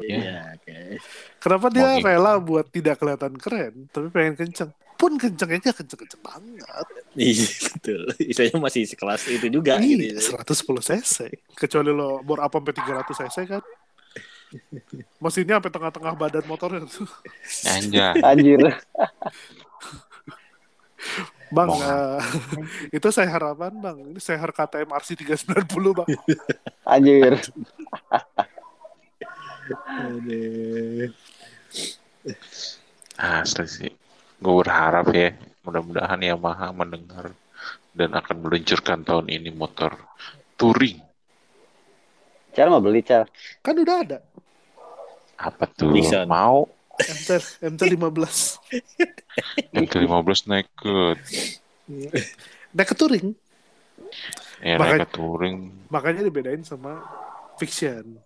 Iya, 0.00 0.52
oke. 0.54 1.00
Kenapa 1.40 1.66
dia 1.68 1.96
gitu. 1.96 2.04
rela 2.04 2.36
buat 2.36 2.64
tidak 2.66 2.96
kelihatan 2.96 3.34
keren 3.34 3.88
Tapi 3.88 4.06
pengen 4.10 4.34
kenceng 4.36 4.70
Pun 4.96 5.16
kencengnya 5.16 5.72
kenceng-kenceng 5.72 6.22
banget 6.22 6.86
Iya, 7.12 7.46
betul. 7.72 8.00
Istilahnya 8.18 8.58
masih 8.58 8.82
sekelas 8.84 9.20
itu 9.26 9.46
juga 9.48 9.76
Iya, 9.76 10.16
gitu. 10.16 10.32
110 10.32 10.80
cc. 10.82 11.14
Kecuali 11.52 11.90
lo 11.90 12.20
bor 12.20 12.38
apa 12.38 12.56
sampai 12.56 12.72
300 12.76 13.16
cc 13.24 13.36
kan. 13.46 13.62
Mesinnya 15.18 15.58
sampai 15.58 15.68
tengah-tengah 15.68 16.12
badan 16.14 16.44
motornya 16.44 16.84
tuh. 16.84 17.04
Anjay. 17.66 18.20
Anjir. 18.22 18.60
Bang, 21.54 21.70
eh, 21.78 22.18
itu 22.96 23.08
saya 23.14 23.30
harapan 23.30 23.72
bang. 23.78 23.96
Ini 24.10 24.18
saya 24.18 24.42
KTM 24.42 24.90
RC 24.90 25.08
390 25.22 25.98
bang. 26.02 26.08
Anjir. 26.92 27.34
Asli 33.16 33.66
sih. 33.70 33.92
Gue 34.36 34.54
berharap 34.60 35.06
ya, 35.14 35.32
mudah-mudahan 35.62 36.20
Yamaha 36.20 36.68
mendengar 36.74 37.32
dan 37.96 38.12
akan 38.12 38.36
meluncurkan 38.44 39.06
tahun 39.06 39.32
ini 39.32 39.48
motor 39.54 39.96
touring. 40.60 41.00
Cara 42.52 42.68
mau 42.72 42.80
beli, 42.80 43.04
Cal. 43.04 43.28
Kan 43.60 43.76
udah 43.80 43.96
ada. 44.04 44.18
Apa 45.36 45.68
tuh? 45.68 45.92
Nixon. 45.92 46.28
Mau 46.28 46.68
MT, 46.96 47.28
MT15. 47.60 48.24
MT-15 49.72 50.40
naked. 50.48 51.16
Naik 52.72 52.88
ke 52.88 52.96
touring. 52.96 53.36
Ya, 54.64 54.80
Makanya- 54.80 55.04
naked 55.04 55.10
touring. 55.12 55.56
Makanya 55.92 56.20
dibedain 56.24 56.64
sama 56.64 57.04
fiction. 57.60 58.16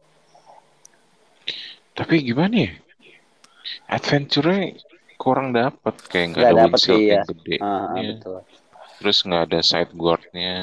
Tapi 1.92 2.22
gimana 2.22 2.70
ya? 2.70 2.72
Adventure-nya 3.90 4.78
kurang 5.18 5.50
dapet. 5.52 5.94
Kayak 6.06 6.26
nggak 6.32 6.42
ada 6.42 6.54
dapet, 6.54 6.70
windshield 6.70 7.00
iya. 7.02 7.10
yang 7.12 7.26
gede. 7.28 7.56
Ah, 7.60 7.86
Iya. 7.98 8.10
betul. 8.16 8.38
Terus 9.00 9.18
nggak 9.26 9.42
ada 9.50 9.60
sideboard-nya. 9.60 10.56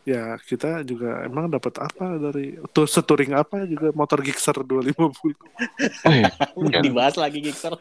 Ya 0.00 0.32
kita 0.40 0.80
juga 0.80 1.22
emang 1.22 1.46
dapat 1.46 1.76
apa 1.76 2.16
dari 2.16 2.56
tuh 2.70 2.84
setouring 2.84 3.32
apa 3.32 3.64
juga 3.64 3.92
motor 3.92 4.20
Gixxer 4.20 4.56
250. 4.56 4.96
Oh 6.08 6.10
iya. 6.10 6.28
Udah 6.56 6.80
Ya. 6.80 6.80
dibahas 6.80 7.14
lagi 7.14 7.38
Gixxer. 7.40 7.76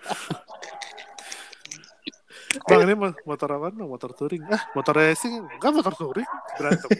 Bang 2.65 2.81
ini 2.81 2.93
mo- 2.93 3.15
motor 3.23 3.49
apa? 3.51 3.67
Motor 3.71 4.09
touring. 4.11 4.41
Ah, 4.47 4.61
motor 4.73 4.93
racing. 4.95 5.37
Enggak 5.37 5.71
motor 5.71 5.93
touring. 5.93 6.27
Berantem. 6.57 6.89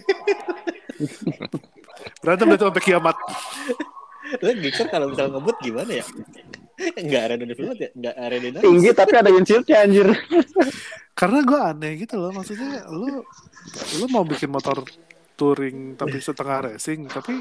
Berantem 2.21 2.47
itu 2.49 2.63
sampai 2.63 2.81
kiamat. 2.81 3.15
Lo 4.39 4.49
Gixxer 4.55 4.87
kalau 4.87 5.09
misalnya 5.09 5.35
ngebut 5.35 5.55
gimana 5.59 5.91
ya? 5.91 6.05
Enggak 6.95 7.21
aerodynamic 7.27 7.57
ya? 7.75 7.89
Enggak 7.91 8.13
aerodynamic. 8.15 8.63
Tinggi 8.63 8.89
tapi 8.93 9.13
ada 9.15 9.29
windshieldnya 9.29 9.77
anjir. 9.83 10.07
Karena 11.19 11.43
gue 11.43 11.59
aneh 11.59 11.91
gitu 11.99 12.15
loh. 12.15 12.31
Maksudnya 12.31 12.87
lu 12.87 13.19
lu 13.99 14.05
mau 14.07 14.23
bikin 14.23 14.47
motor 14.47 14.87
touring 15.35 15.95
tapi 15.95 16.19
setengah 16.19 16.71
racing, 16.71 17.07
tapi 17.07 17.39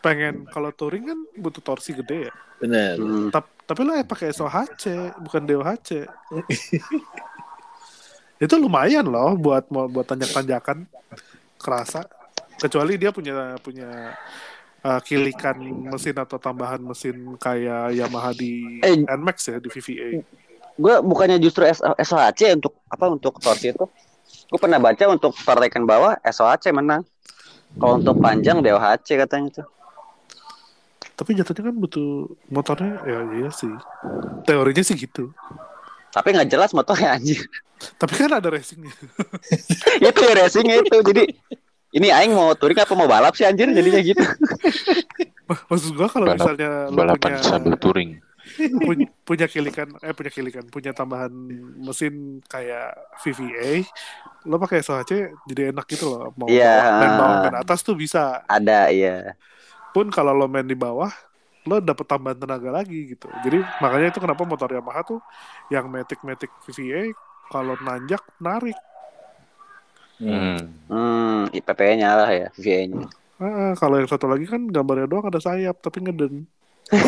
pengen 0.00 0.46
kalau 0.46 0.70
touring 0.70 1.04
kan 1.06 1.18
butuh 1.34 1.60
torsi 1.60 1.92
gede 1.92 2.28
ya. 2.28 2.32
Benar. 2.60 2.94
Hmm. 2.96 3.28
Tap- 3.32 3.56
tapi 3.64 3.80
lo 3.84 3.92
ya 3.92 4.04
pakai 4.04 4.30
SOHC 4.30 5.16
bukan 5.16 5.42
DOHC. 5.44 5.88
itu 8.40 8.54
lumayan 8.56 9.04
loh 9.04 9.36
buat 9.36 9.68
buat 9.68 10.04
tanjak-tanjakan 10.04 10.88
kerasa. 11.56 12.04
Kecuali 12.56 12.96
dia 12.96 13.08
punya 13.08 13.56
punya 13.56 14.12
uh, 14.80 15.00
kilikan 15.00 15.56
mesin 15.88 16.16
atau 16.16 16.36
tambahan 16.36 16.80
mesin 16.80 17.36
kayak 17.36 17.96
Yamaha 17.96 18.32
di 18.32 18.80
Eh. 18.80 19.04
NMAX 19.04 19.36
ya 19.48 19.56
di 19.56 19.68
VVA. 19.68 20.20
Gue 20.80 20.94
bukannya 21.04 21.36
justru 21.36 21.68
S- 21.68 21.84
SOHC 21.84 22.56
untuk 22.56 22.80
apa 22.88 23.04
untuk 23.12 23.36
torsi 23.36 23.76
itu? 23.76 23.84
Gue 24.48 24.58
pernah 24.58 24.80
baca 24.80 25.04
untuk 25.12 25.36
partekan 25.44 25.84
bawah 25.84 26.16
SOHC 26.24 26.72
menang. 26.72 27.04
Kalau 27.76 28.00
untuk 28.00 28.16
panjang 28.18 28.64
DOHC 28.64 29.20
katanya 29.20 29.62
tuh. 29.62 29.66
Tapi 31.14 31.36
jatuhnya 31.36 31.68
kan 31.68 31.76
butuh 31.76 32.32
motornya 32.48 32.96
ya 33.04 33.20
iya 33.36 33.50
sih. 33.52 33.68
Teorinya 34.48 34.80
sih 34.80 34.96
gitu. 34.96 35.36
Tapi 36.10 36.32
nggak 36.32 36.48
jelas 36.48 36.72
motornya 36.72 37.12
anjir. 37.12 37.44
Tapi 38.00 38.12
kan 38.16 38.40
ada 38.40 38.48
racingnya. 38.48 38.88
itu 40.08 40.20
ya 40.24 40.32
racingnya 40.32 40.76
itu. 40.80 40.96
Jadi 41.04 41.22
ini 41.92 42.08
aing 42.08 42.32
mau 42.32 42.56
touring 42.56 42.80
apa 42.80 42.94
mau 42.96 43.04
balap 43.04 43.36
sih 43.36 43.44
anjir 43.44 43.68
jadinya 43.68 44.00
gitu. 44.00 44.24
Maksud 45.70 45.92
gua 45.98 46.08
kalau 46.08 46.30
misalnya 46.30 46.88
Balapan 46.88 47.36
punya 47.36 47.42
sambil 47.44 47.74
touring. 47.76 48.10
Punya, 48.86 49.06
punya 49.22 49.46
kilikan 49.46 49.88
eh 50.00 50.14
punya 50.16 50.32
kilikan 50.32 50.64
punya 50.68 50.90
tambahan 50.90 51.30
mesin 51.80 52.40
kayak 52.48 52.96
VVA 53.22 53.84
lo 54.48 54.56
pakai 54.56 54.80
SOHC 54.80 55.12
jadi 55.46 55.70
enak 55.70 55.86
gitu 55.86 56.08
loh 56.10 56.32
mau 56.34 56.48
Iya. 56.48 56.98
main 56.98 57.14
bawah 57.20 57.36
main 57.44 57.56
atas 57.60 57.84
tuh 57.84 57.94
bisa 57.94 58.40
Ada 58.48 58.88
ya. 58.90 59.36
pun 59.92 60.08
kalau 60.08 60.32
lo 60.32 60.46
main 60.48 60.64
di 60.64 60.74
bawah 60.74 61.12
lo 61.68 61.76
dapet 61.78 62.08
tambahan 62.08 62.40
tenaga 62.40 62.72
lagi 62.72 63.12
gitu 63.12 63.28
jadi 63.44 63.60
makanya 63.84 64.16
itu 64.16 64.20
kenapa 64.22 64.42
motor 64.48 64.72
Yamaha 64.72 65.04
tuh 65.04 65.20
yang 65.68 65.86
matic 65.92 66.20
matic 66.24 66.48
VVA 66.64 67.12
kalau 67.52 67.76
nanjak 67.80 68.22
narik 68.40 68.76
Hmm. 70.20 70.68
Hmm. 70.84 71.48
IPP-nya 71.48 71.96
nyala 71.96 72.28
ya, 72.28 72.48
VA-nya. 72.52 73.08
Ah, 73.40 73.72
kalau 73.72 73.96
yang 73.96 74.04
satu 74.04 74.28
lagi 74.28 74.44
kan 74.44 74.68
gambarnya 74.68 75.08
doang 75.08 75.32
ada 75.32 75.40
sayap 75.40 75.80
tapi 75.80 76.04
ngeden 76.04 76.44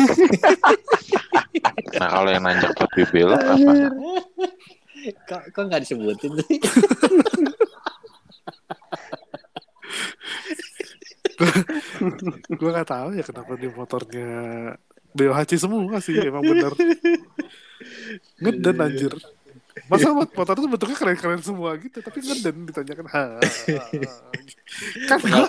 Nah 1.93 2.09
kalau 2.09 2.29
yang 2.33 2.43
nanjak 2.43 2.73
lebih 2.73 3.05
belok 3.13 3.37
apa? 3.39 3.71
Kok 5.29 5.41
kok 5.53 5.63
nggak 5.69 5.81
disebutin 5.85 6.31
sih? 6.41 6.57
gue 12.49 12.69
nggak 12.69 12.89
tahu 12.89 13.09
ya 13.17 13.23
kenapa 13.25 13.51
di 13.57 13.67
motornya 13.71 14.29
BOHC 15.13 15.51
semua 15.59 15.99
sih 16.01 16.17
emang 16.17 16.43
bener 16.45 16.73
ngeden 18.41 18.77
anjir 18.79 19.13
masa 19.87 20.15
mot- 20.15 20.31
motor 20.31 20.55
tuh 20.55 20.69
bentuknya 20.69 20.95
keren-keren 20.95 21.41
semua 21.43 21.75
gitu 21.75 21.99
tapi 21.99 22.23
ngeden 22.23 22.67
ditanyakan 22.67 23.05
ha, 23.11 23.23
ha, 23.35 23.39
ha. 23.39 23.83
kan 25.11 25.19
gue 25.19 25.47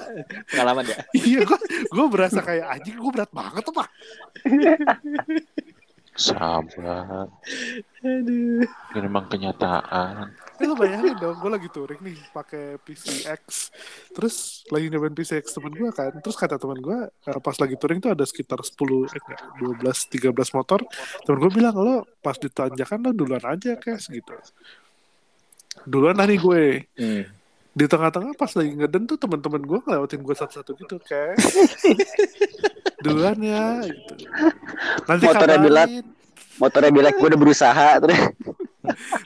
Pengalaman 0.50 0.84
ya. 0.84 0.98
iya 1.14 1.40
gue 1.46 1.58
gue 1.86 2.06
berasa 2.10 2.42
kayak 2.42 2.66
anjing 2.66 2.98
gue 2.98 3.12
berat 3.14 3.30
banget 3.30 3.62
apa 3.62 3.84
Sabar. 6.14 7.26
Aduh. 8.06 8.62
Ini 8.62 8.98
memang 9.02 9.26
kenyataan. 9.26 10.30
Eh, 10.54 10.66
lo 10.70 10.78
bayangin 10.78 11.18
dong, 11.18 11.34
gue 11.42 11.50
lagi 11.50 11.66
touring 11.66 11.98
nih 11.98 12.14
pakai 12.30 12.78
PCX, 12.78 13.74
terus 14.14 14.62
lagi 14.70 14.86
nyobain 14.86 15.10
PCX 15.10 15.50
temen 15.50 15.74
gue 15.74 15.90
kan, 15.90 16.14
terus 16.22 16.38
kata 16.38 16.62
temen 16.62 16.78
gue 16.78 17.10
eh, 17.10 17.40
pas 17.42 17.56
lagi 17.58 17.74
touring 17.74 17.98
tuh 17.98 18.14
ada 18.14 18.22
sekitar 18.22 18.62
10, 18.62 18.70
eh 18.70 19.18
enggak, 19.18 19.40
12, 19.82 20.30
13 20.30 20.30
motor, 20.54 20.86
temen 21.26 21.38
gue 21.42 21.50
bilang 21.50 21.74
lo 21.74 22.06
pas 22.22 22.38
ditanjakan 22.38 22.98
lo 23.02 23.10
duluan 23.10 23.42
aja 23.42 23.74
kes 23.74 24.14
gitu. 24.14 24.30
Duluan 25.82 26.14
lah 26.14 26.30
nih 26.30 26.38
gue. 26.38 26.64
Hmm. 27.02 27.24
Di 27.74 27.84
tengah-tengah 27.90 28.38
pas 28.38 28.54
lagi 28.54 28.70
ngeden 28.78 29.02
tuh 29.10 29.18
temen-temen 29.18 29.58
gue 29.66 29.78
ngelewatin 29.82 30.22
gue 30.22 30.36
satu-satu 30.38 30.70
gitu 30.78 31.02
kayak 31.02 31.34
duluan 33.04 33.34
ya 33.42 33.82
gitu. 33.82 34.14
Nanti 35.10 35.24
Motornya 35.26 35.58
kabarin. 35.58 35.66
dilat. 35.66 35.90
motornya 36.54 36.90
bilang 36.94 37.14
gue 37.18 37.26
udah 37.34 37.40
berusaha 37.42 37.88
terus 37.98 38.18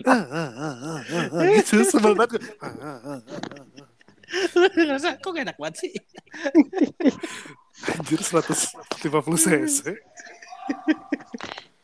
Ah, 0.06 0.24
ah, 0.30 0.50
ah, 0.54 0.76
ah, 0.78 1.00
ah, 1.02 1.26
ah, 1.34 1.42
gitu 1.58 1.82
sebel 1.82 2.14
banget. 2.14 2.42
Ah, 2.62 2.70
ah, 2.70 2.98
ah, 3.02 3.20
ah, 3.26 3.42
ah. 3.82 3.88
Rasa 4.86 5.18
kok 5.18 5.34
gak 5.34 5.44
enak 5.50 5.56
banget 5.58 5.74
sih? 5.82 5.92
Anjir 7.98 8.20
150 8.22 9.02
cc. 9.34 9.78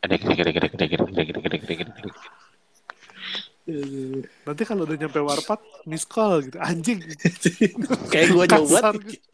Ada 0.05 0.15
gede 0.21 0.33
gede 0.37 0.51
gede 0.53 0.67
gede 0.69 0.85
gede 0.87 1.03
gede 1.03 1.21
gede 1.25 1.39
gede 1.41 1.57
gede 1.59 1.73
gede. 1.99 2.11
Nanti 4.45 4.61
kalau 4.61 4.85
udah 4.85 4.93
nyampe 4.93 5.19
warpat 5.25 5.57
miss 5.89 6.05
call 6.05 6.45
gitu. 6.45 6.61
Anjing. 6.61 7.01
Kayak 8.13 8.27
gue 8.29 8.45
jauh 8.45 8.69
Kasar 8.69 8.93
banget. 8.93 9.17
gitu. 9.17 9.29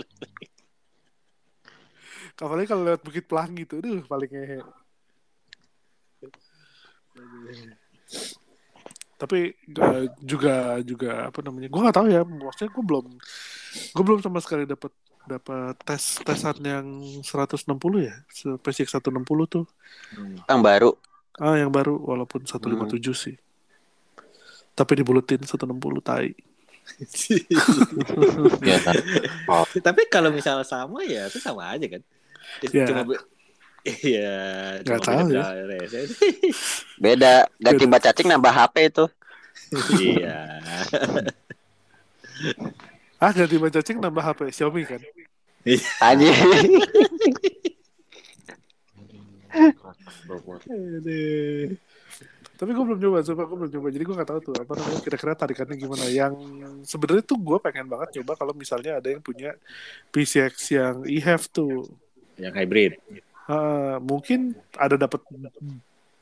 Apalagi 2.42 2.68
kalau 2.74 2.84
lewat 2.90 3.02
Bukit 3.06 3.26
Pelangi 3.30 3.70
tuh, 3.70 3.86
aduh 3.86 4.02
paling 4.10 4.32
ngehe. 4.32 4.60
Tapi 9.22 9.54
eh, 9.54 10.06
juga 10.26 10.82
juga 10.82 11.30
apa 11.30 11.40
namanya? 11.46 11.70
Gue 11.70 11.82
nggak 11.86 11.98
tahu 11.98 12.08
ya. 12.10 12.22
Maksudnya 12.26 12.72
gue 12.74 12.84
belum 12.84 13.06
gue 13.94 14.04
belum 14.04 14.20
sama 14.26 14.42
sekali 14.42 14.66
dapat 14.66 14.90
dapat 15.30 15.78
tes 15.86 16.18
tesan 16.26 16.58
yang 16.66 16.86
160 17.22 17.70
ya. 18.02 18.16
PCX 18.58 18.98
160 18.98 19.22
tuh. 19.46 19.66
yang 20.50 20.62
baru 20.66 20.98
Ah, 21.40 21.56
yang 21.56 21.72
baru 21.72 21.96
walaupun 21.96 22.44
157 22.44 23.00
sih. 23.16 23.36
Tapi 24.76 24.92
dibulutin 25.00 25.40
160 25.40 26.04
tai. 26.04 26.36
Ya 28.68 28.78
kan. 28.84 28.96
Oh, 29.48 29.64
Tapi 29.64 30.12
kalau 30.12 30.34
misalnya 30.34 30.68
sama 30.68 31.06
ya 31.08 31.30
itu 31.32 31.40
sama 31.40 31.72
aja 31.72 31.88
kan. 31.88 32.02
Ya. 32.68 32.84
Cuma 32.90 33.06
Iya, 33.82 34.38
Nggak 34.86 35.00
cuma 35.02 35.18
tahu 35.18 35.28
beda 35.30 35.42
ya. 35.42 36.02
beda 37.04 37.34
ganti 37.58 37.84
mbak 37.90 38.02
cacing 38.06 38.28
nambah 38.30 38.54
HP 38.54 38.76
itu 38.94 39.06
Iya. 39.98 40.40
Ah, 43.22 43.30
ganti 43.30 43.54
baca 43.62 43.78
cacing 43.78 44.02
nambah 44.02 44.24
HP 44.34 44.50
Xiaomi 44.50 44.82
kan. 44.82 44.98
anjing 46.02 46.34
Tapi 52.58 52.72
gue 52.78 52.84
belum 52.86 52.98
coba, 52.98 53.18
coba 53.22 53.42
gue 53.46 53.58
belum 53.62 53.72
coba. 53.78 53.88
Jadi 53.94 54.04
gue 54.06 54.16
gak 54.22 54.30
tahu 54.30 54.40
tuh 54.42 54.54
apa 54.58 54.74
namanya 54.74 55.02
kira-kira 55.06 55.34
tarikannya 55.38 55.78
gimana. 55.78 56.06
Yang 56.10 56.34
sebenarnya 56.86 57.24
tuh 57.26 57.38
gue 57.38 57.58
pengen 57.62 57.86
banget 57.90 58.22
coba 58.22 58.34
kalau 58.38 58.54
misalnya 58.58 58.98
ada 58.98 59.10
yang 59.10 59.22
punya 59.22 59.54
PCX 60.10 60.54
yang 60.74 60.96
e-have 61.06 61.46
tuh. 61.50 61.90
Yang 62.42 62.54
hybrid. 62.58 62.94
Ah, 63.52 64.00
mungkin 64.00 64.56
ada 64.80 64.96
dapat 64.96 65.28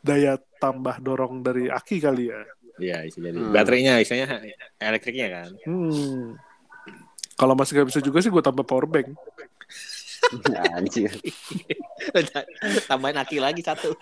daya 0.02 0.42
tambah 0.58 0.98
dorong 0.98 1.46
dari 1.46 1.70
aki 1.70 2.02
kali 2.02 2.34
ya. 2.34 2.42
Iya, 2.80 2.98
bisa 3.06 3.20
jadi. 3.22 3.38
Hmm. 3.38 3.54
Baterainya 3.54 3.94
misalnya 4.02 4.42
elektriknya 4.82 5.28
kan. 5.30 5.52
Hmm. 5.68 6.39
Kalau 7.38 7.54
masih 7.54 7.78
gak 7.78 7.88
bisa 7.94 8.00
juga 8.02 8.24
sih 8.24 8.32
gue 8.34 8.42
tambah 8.42 8.65
power 8.65 8.89
bank. 8.89 9.13
anjir 10.76 11.10
Tambahin 12.89 13.22
aki 13.22 13.38
lagi 13.39 13.62
satu. 13.62 13.94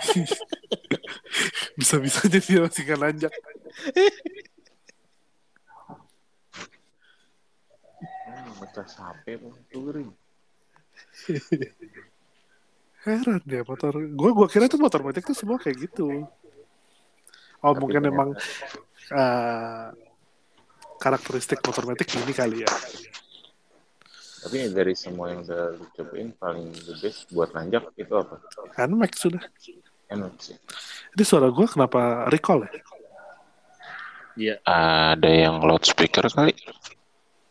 Bisa-bisanya 1.79 2.39
dia 2.41 2.59
masih 2.65 2.81
gak 2.87 2.99
nanjak. 3.01 3.33
Ngecas 8.57 8.97
HP 8.97 9.25
touring. 9.69 10.09
Heran 13.07 13.41
ya 13.47 13.63
motor. 13.63 13.91
Gue 13.95 14.31
gua 14.35 14.47
kira 14.51 14.67
tuh 14.67 14.79
motor 14.81 14.99
metik 15.03 15.23
tuh 15.23 15.37
semua 15.37 15.55
kayak 15.55 15.87
gitu. 15.87 16.27
Oh 17.63 17.71
Tapi 17.73 17.79
mungkin 17.79 18.01
ternyata- 18.03 18.13
emang 18.13 18.29
eh, 19.07 19.87
karakteristik 20.99 21.63
motor 21.63 21.83
metik 21.87 22.09
ini 22.19 22.33
kali 22.35 22.57
ya. 22.67 22.71
Tapi 24.37 24.69
dari 24.71 24.93
semua 24.93 25.33
yang 25.33 25.43
udah 25.43 25.75
lu 25.75 25.85
cobain 25.91 26.29
paling 26.37 26.71
the 26.85 26.93
best 27.01 27.27
buat 27.33 27.51
nanjak 27.51 27.89
itu 27.97 28.13
apa? 28.13 28.37
Nmax 28.85 29.11
sudah. 29.17 29.43
Enak 30.07 30.39
sih. 30.39 30.55
Ini 31.17 31.23
suara 31.27 31.51
gue 31.51 31.67
kenapa 31.67 32.31
recall 32.31 32.63
ya? 32.63 32.71
Iya. 34.37 34.55
Ada 34.63 35.29
yang 35.29 35.63
loudspeaker 35.65 36.29
kali? 36.29 36.53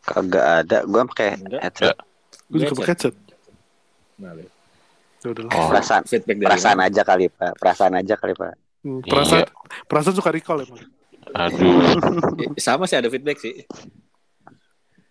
kagak 0.07 0.63
ada 0.63 0.87
gue 0.87 1.01
pakai 1.11 1.35
headset 1.59 1.99
Gue 2.47 2.63
juga 2.63 2.79
pakai 2.79 2.91
headset. 2.95 3.15
Nah, 4.23 4.31
Ya 5.27 5.35
udah 5.35 5.43
lah. 5.43 5.51
Oh, 5.53 5.67
perasaan 5.67 6.03
feedback 6.07 6.39
dari 6.39 6.47
perasaan 6.47 6.79
aja 6.79 7.01
kali 7.03 7.27
pak 7.27 7.51
perasaan 7.59 7.93
aja 7.99 8.15
kali 8.15 8.31
pak 8.31 8.55
Hmm, 8.77 9.03
perasaan, 9.03 9.43
perasaan 9.83 10.15
suka 10.15 10.31
recall 10.31 10.63
emang. 10.63 10.79
aduh. 11.35 12.55
Sama 12.63 12.87
sih 12.87 12.95
ada 12.95 13.11
feedback 13.11 13.35
sih. 13.35 13.67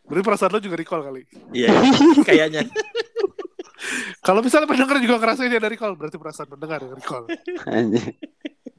Berarti 0.09 0.23
perasaan 0.25 0.55
lo 0.57 0.63
juga 0.65 0.81
recall 0.81 1.05
kali. 1.05 1.29
Iya, 1.53 1.75
kayaknya. 2.25 2.65
Kalau 4.27 4.41
misalnya 4.41 4.65
pendengar 4.65 4.97
juga 4.97 5.21
ngerasa 5.21 5.45
ini 5.45 5.61
ada 5.61 5.69
recall, 5.69 5.93
berarti 5.93 6.17
perasaan 6.17 6.49
pendengar 6.49 6.79
yang 6.81 6.95
recall. 6.97 7.29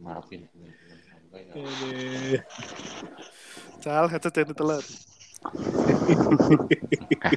Maafin. 0.01 0.49
Cal, 3.77 4.05
headset 4.09 4.33
yang 4.33 4.49
ditelan. 4.49 4.83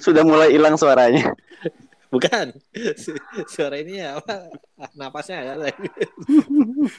sudah 0.01 0.25
mulai 0.25 0.49
hilang 0.51 0.75
suaranya 0.75 1.37
Bukan. 2.11 2.47
Su- 3.03 3.17
Suara 3.47 3.79
ini 3.79 4.03
ya 4.03 4.19
apa? 4.19 4.51
Napasnya 4.99 5.39
ya. 5.47 5.53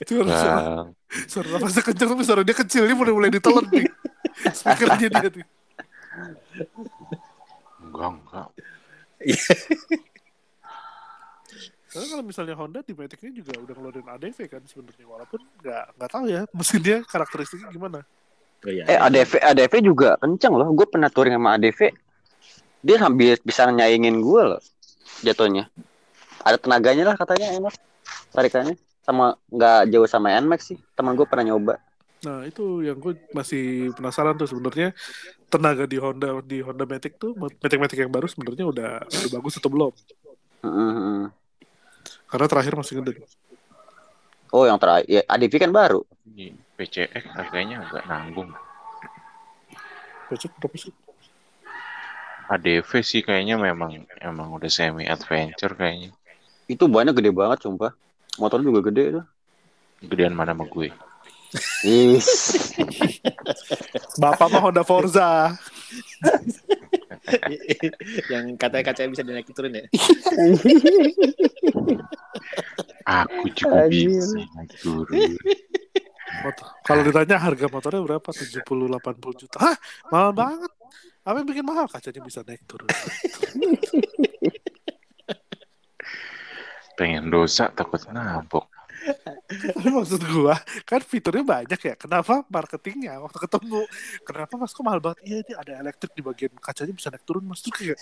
Suara, 0.08 0.32
suara, 0.32 0.60
Bang, 0.64 0.96
suara 1.28 1.48
nafasnya 1.60 1.84
kenceng, 1.84 2.10
tapi 2.16 2.24
suara 2.24 2.42
dia 2.48 2.56
kecil. 2.56 2.88
Ini 2.88 2.96
mulai 2.96 3.14
mulai 3.14 3.30
ditelan 3.32 3.68
nih. 3.68 3.86
Speakernya 4.56 5.08
dia 5.12 5.30
nih. 5.30 5.46
enggak 7.82 8.10
enggak. 8.16 8.48
Karena 11.92 12.06
kalau 12.08 12.24
misalnya 12.24 12.56
Honda 12.56 12.80
di 12.80 12.96
Matic-nya 12.96 13.32
juga 13.36 13.52
udah 13.60 13.74
ngeluarin 13.76 14.08
ADV 14.08 14.38
kan 14.48 14.64
sebenarnya 14.64 15.04
walaupun 15.04 15.40
nggak 15.60 15.84
nggak 16.00 16.10
tahu 16.16 16.26
ya 16.32 16.42
mesinnya 16.56 16.98
karakteristiknya 17.04 17.68
gimana. 17.68 18.00
Oh, 18.64 18.72
iya. 18.72 18.88
eh 18.88 18.96
ADV 18.96 19.32
ADV 19.44 19.74
juga 19.84 20.16
kenceng 20.22 20.54
loh 20.56 20.70
gue 20.72 20.88
pernah 20.88 21.10
touring 21.12 21.36
sama 21.36 21.58
ADV 21.60 21.80
dia 22.86 22.98
hampir 23.02 23.42
bisa 23.44 23.68
nyaingin 23.68 24.22
gue 24.22 24.42
loh 24.56 24.62
jatuhnya 25.22 25.70
ada 26.42 26.58
tenaganya 26.58 27.14
lah 27.14 27.16
katanya 27.18 27.48
enak 27.58 27.74
tarikannya 28.34 28.76
sama 29.02 29.36
nggak 29.50 29.90
jauh 29.90 30.10
sama 30.10 30.34
Nmax 30.38 30.74
sih 30.74 30.78
teman 30.94 31.18
gue 31.18 31.26
pernah 31.26 31.54
nyoba 31.54 31.76
Nah 32.22 32.46
itu 32.46 32.86
yang 32.86 33.02
gue 33.02 33.18
masih 33.34 33.90
penasaran 33.98 34.38
tuh 34.38 34.46
sebenarnya 34.46 34.94
tenaga 35.50 35.90
di 35.90 35.98
Honda 35.98 36.38
di 36.46 36.62
Honda 36.62 36.86
Matic 36.86 37.18
tuh 37.18 37.34
Matic 37.34 37.82
Matic 37.82 37.98
yang 37.98 38.14
baru 38.14 38.30
sebenarnya 38.30 38.66
udah 38.70 38.92
udah 39.10 39.30
bagus 39.34 39.58
atau 39.58 39.74
belum? 39.74 39.90
Mm-mm. 40.62 41.34
Karena 42.30 42.46
terakhir 42.46 42.74
masih 42.78 43.02
gede. 43.02 43.26
oh 44.54 44.70
yang 44.70 44.78
terakhir 44.78 45.10
ya 45.10 45.22
ADV 45.26 45.54
kan 45.58 45.72
baru 45.74 46.06
Ini 46.30 46.54
PCX 46.78 47.24
harganya 47.34 47.90
agak 47.90 48.06
nanggung. 48.06 48.54
Cocok 50.30 50.52
berapa 50.62 50.78
sih? 50.78 50.94
ADV 52.52 52.90
sih 53.00 53.24
kayaknya 53.24 53.56
memang 53.56 54.04
emang 54.20 54.52
udah 54.52 54.68
semi 54.68 55.08
adventure 55.08 55.72
kayaknya. 55.72 56.12
itu 56.68 56.88
banyak 56.88 57.16
gede 57.16 57.32
banget 57.32 57.64
sumpah 57.68 57.92
motor 58.40 58.60
juga 58.64 58.92
gede 58.92 59.20
tuh 59.20 59.26
Gedean 60.02 60.34
mana 60.34 60.58
sama 60.58 60.66
gue? 60.66 60.90
Bapak 64.18 64.48
mah 64.50 64.62
Honda 64.66 64.82
Forza. 64.82 65.54
yang 68.34 68.58
katanya 68.58 68.84
kacanya 68.90 69.10
bisa 69.14 69.22
dinaikin 69.22 69.54
turun 69.54 69.78
ya. 69.78 69.86
Aku 73.06 73.46
juga 73.54 73.86
Anjir. 73.86 74.10
bisa 74.10 74.42
naik 74.58 74.72
turun. 74.82 75.38
Motor. 76.42 76.66
Kalau 76.82 77.02
ditanya 77.06 77.38
harga 77.38 77.66
motornya 77.70 78.02
berapa? 78.02 78.30
70 78.34 78.66
80 78.66 79.42
juta. 79.46 79.58
Hah, 79.62 79.78
mahal 80.10 80.32
banget. 80.34 80.72
Apa 81.22 81.38
yang 81.42 81.48
bikin 81.48 81.66
mahal? 81.66 81.86
Kacanya 81.86 82.22
bisa 82.26 82.42
naik 82.42 82.66
turun. 82.66 82.90
Pengen 86.98 87.30
dosa 87.34 87.70
takut 87.74 88.02
nabok. 88.10 88.70
Maksud 89.82 90.22
gua 90.30 90.54
kan 90.86 91.02
fiturnya 91.02 91.42
banyak 91.42 91.82
ya. 91.82 91.98
Kenapa 91.98 92.46
marketingnya 92.46 93.18
waktu 93.18 93.42
ketemu? 93.42 93.82
Kenapa 94.22 94.54
mas 94.62 94.74
kok 94.74 94.86
mahal 94.86 95.02
banget? 95.02 95.18
Iya 95.26 95.38
ini 95.42 95.54
ada 95.58 95.74
elektrik 95.82 96.14
di 96.14 96.22
bagian 96.22 96.54
kacanya 96.62 96.94
bisa 96.94 97.10
naik 97.10 97.26
turun 97.26 97.46
mas. 97.50 97.66
Tuh 97.66 97.74
kayak, 97.74 97.98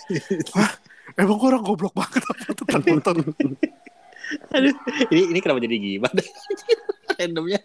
wah 0.52 0.72
emang 1.16 1.40
gua 1.40 1.56
orang 1.56 1.64
goblok 1.64 1.96
banget 1.96 2.20
apa 2.28 2.76
motor? 2.84 3.16
Aduh, 4.54 4.74
ini 5.10 5.34
ini 5.34 5.38
kenapa 5.42 5.58
jadi 5.58 5.76
gimana? 5.80 6.22
Randomnya. 7.18 7.60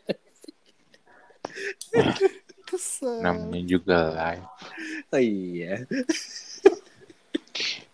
Kesel. 2.65 3.21
Namanya 3.21 3.62
juga 3.63 3.97
live. 4.12 4.47
Oh 5.10 5.21
iya. 5.21 5.73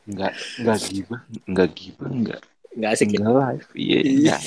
Enggak 0.02 0.32
enggak 0.58 0.80
gibah, 0.88 1.22
enggak 1.46 1.70
gibah, 1.76 2.10
enggak 2.10 2.42
Nggak 2.72 2.90
asik 2.96 3.08
ya. 3.12 3.18
enggak 3.20 3.36
live. 3.38 3.68
Iya, 3.76 4.00
Iya. 4.00 4.36
enggak. 4.36 4.42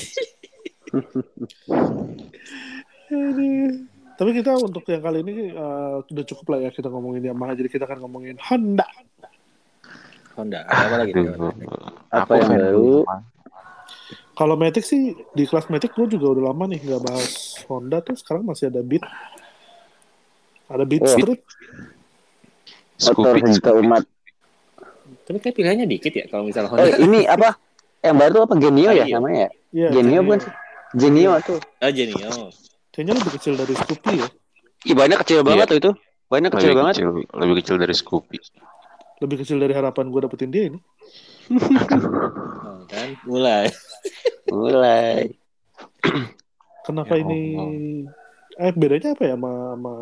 Tapi 4.15 4.29
kita 4.31 4.51
untuk 4.55 4.83
yang 4.87 5.03
kali 5.03 5.19
ini 5.21 5.51
eh, 5.51 5.95
udah 6.01 6.23
cukup 6.25 6.55
lah 6.55 6.59
ya 6.63 6.69
kita 6.71 6.87
ngomongin 6.87 7.23
Yamaha. 7.27 7.51
Jadi 7.53 7.67
kita 7.67 7.83
akan 7.83 7.99
ngomongin 8.01 8.35
Honda. 8.39 8.87
Honda. 10.35 10.63
Ada 10.67 10.83
apa 10.87 10.95
lagi? 10.99 11.11
Aduh. 11.13 11.51
Honda? 11.51 11.77
Apa 12.11 12.31
yang 12.39 12.49
baru? 12.51 12.91
Kalau 14.35 14.55
Matic 14.59 14.83
sih 14.83 15.15
di 15.31 15.43
kelas 15.47 15.71
Matic 15.71 15.95
gue 15.95 16.11
juga 16.11 16.35
udah 16.35 16.51
lama 16.51 16.67
nih 16.67 16.83
nggak 16.83 17.01
bahas 17.07 17.31
Honda 17.71 18.03
tuh 18.03 18.19
sekarang 18.19 18.43
masih 18.43 18.67
ada 18.67 18.83
Beat. 18.83 19.03
Ada 20.67 20.83
Beat 20.83 21.01
Oh. 21.01 21.09
Street. 21.09 21.41
Motor 22.95 23.13
Scoopy. 23.27 23.39
sejuta 23.51 23.71
umat. 23.75 24.03
Tapi 25.25 25.37
kayak 25.37 25.53
pilihannya 25.53 25.85
dikit 25.85 26.13
ya 26.13 26.25
kalau 26.25 26.45
misalnya 26.45 26.69
Oh, 26.69 26.77
Honda. 26.77 26.95
ini 26.97 27.25
apa? 27.25 27.59
Yang 27.99 28.15
baru 28.19 28.37
apa 28.45 28.53
Genio 28.55 28.89
ya 28.89 29.03
Genio. 29.03 29.15
namanya 29.15 29.37
ya? 29.37 29.49
Iya, 29.71 29.87
Genio 29.91 29.99
Genio. 29.99 30.21
bukan 30.23 30.39
sih? 30.39 30.51
Genio 30.95 31.31
tuh. 31.41 31.59
Ah, 31.77 31.91
Genio. 31.91 32.31
Kayaknya 32.89 33.13
lebih 33.17 33.31
kecil 33.35 33.53
dari 33.55 33.73
Scoopy 33.75 34.13
ya. 34.15 34.27
Ih, 34.85 34.95
bannya 34.95 35.17
kecil 35.19 35.39
banget 35.41 35.65
tuh 35.67 35.77
itu. 35.77 35.91
Bannya 36.25 36.49
kecil 36.49 36.69
lebih 36.71 36.79
banget. 36.79 36.93
kecil, 36.95 37.09
lebih 37.35 37.55
kecil 37.59 37.75
dari 37.75 37.93
Scoopy. 37.93 38.37
Lebih 39.17 39.35
kecil 39.41 39.57
dari 39.57 39.73
harapan 39.73 40.05
gue 40.07 40.21
dapetin 40.21 40.49
dia 40.49 40.63
ini. 40.69 40.79
Oh, 41.45 42.81
kan 42.85 43.09
mulai. 43.23 43.69
Mulai. 44.47 45.35
Kenapa 46.81 47.13
Ya 47.13 47.21
ini? 47.21 47.41
Eh 48.55 48.71
bedanya 48.71 49.11
apa 49.11 49.23
ya 49.25 49.35
sama 49.35 49.51
sama, 49.75 49.93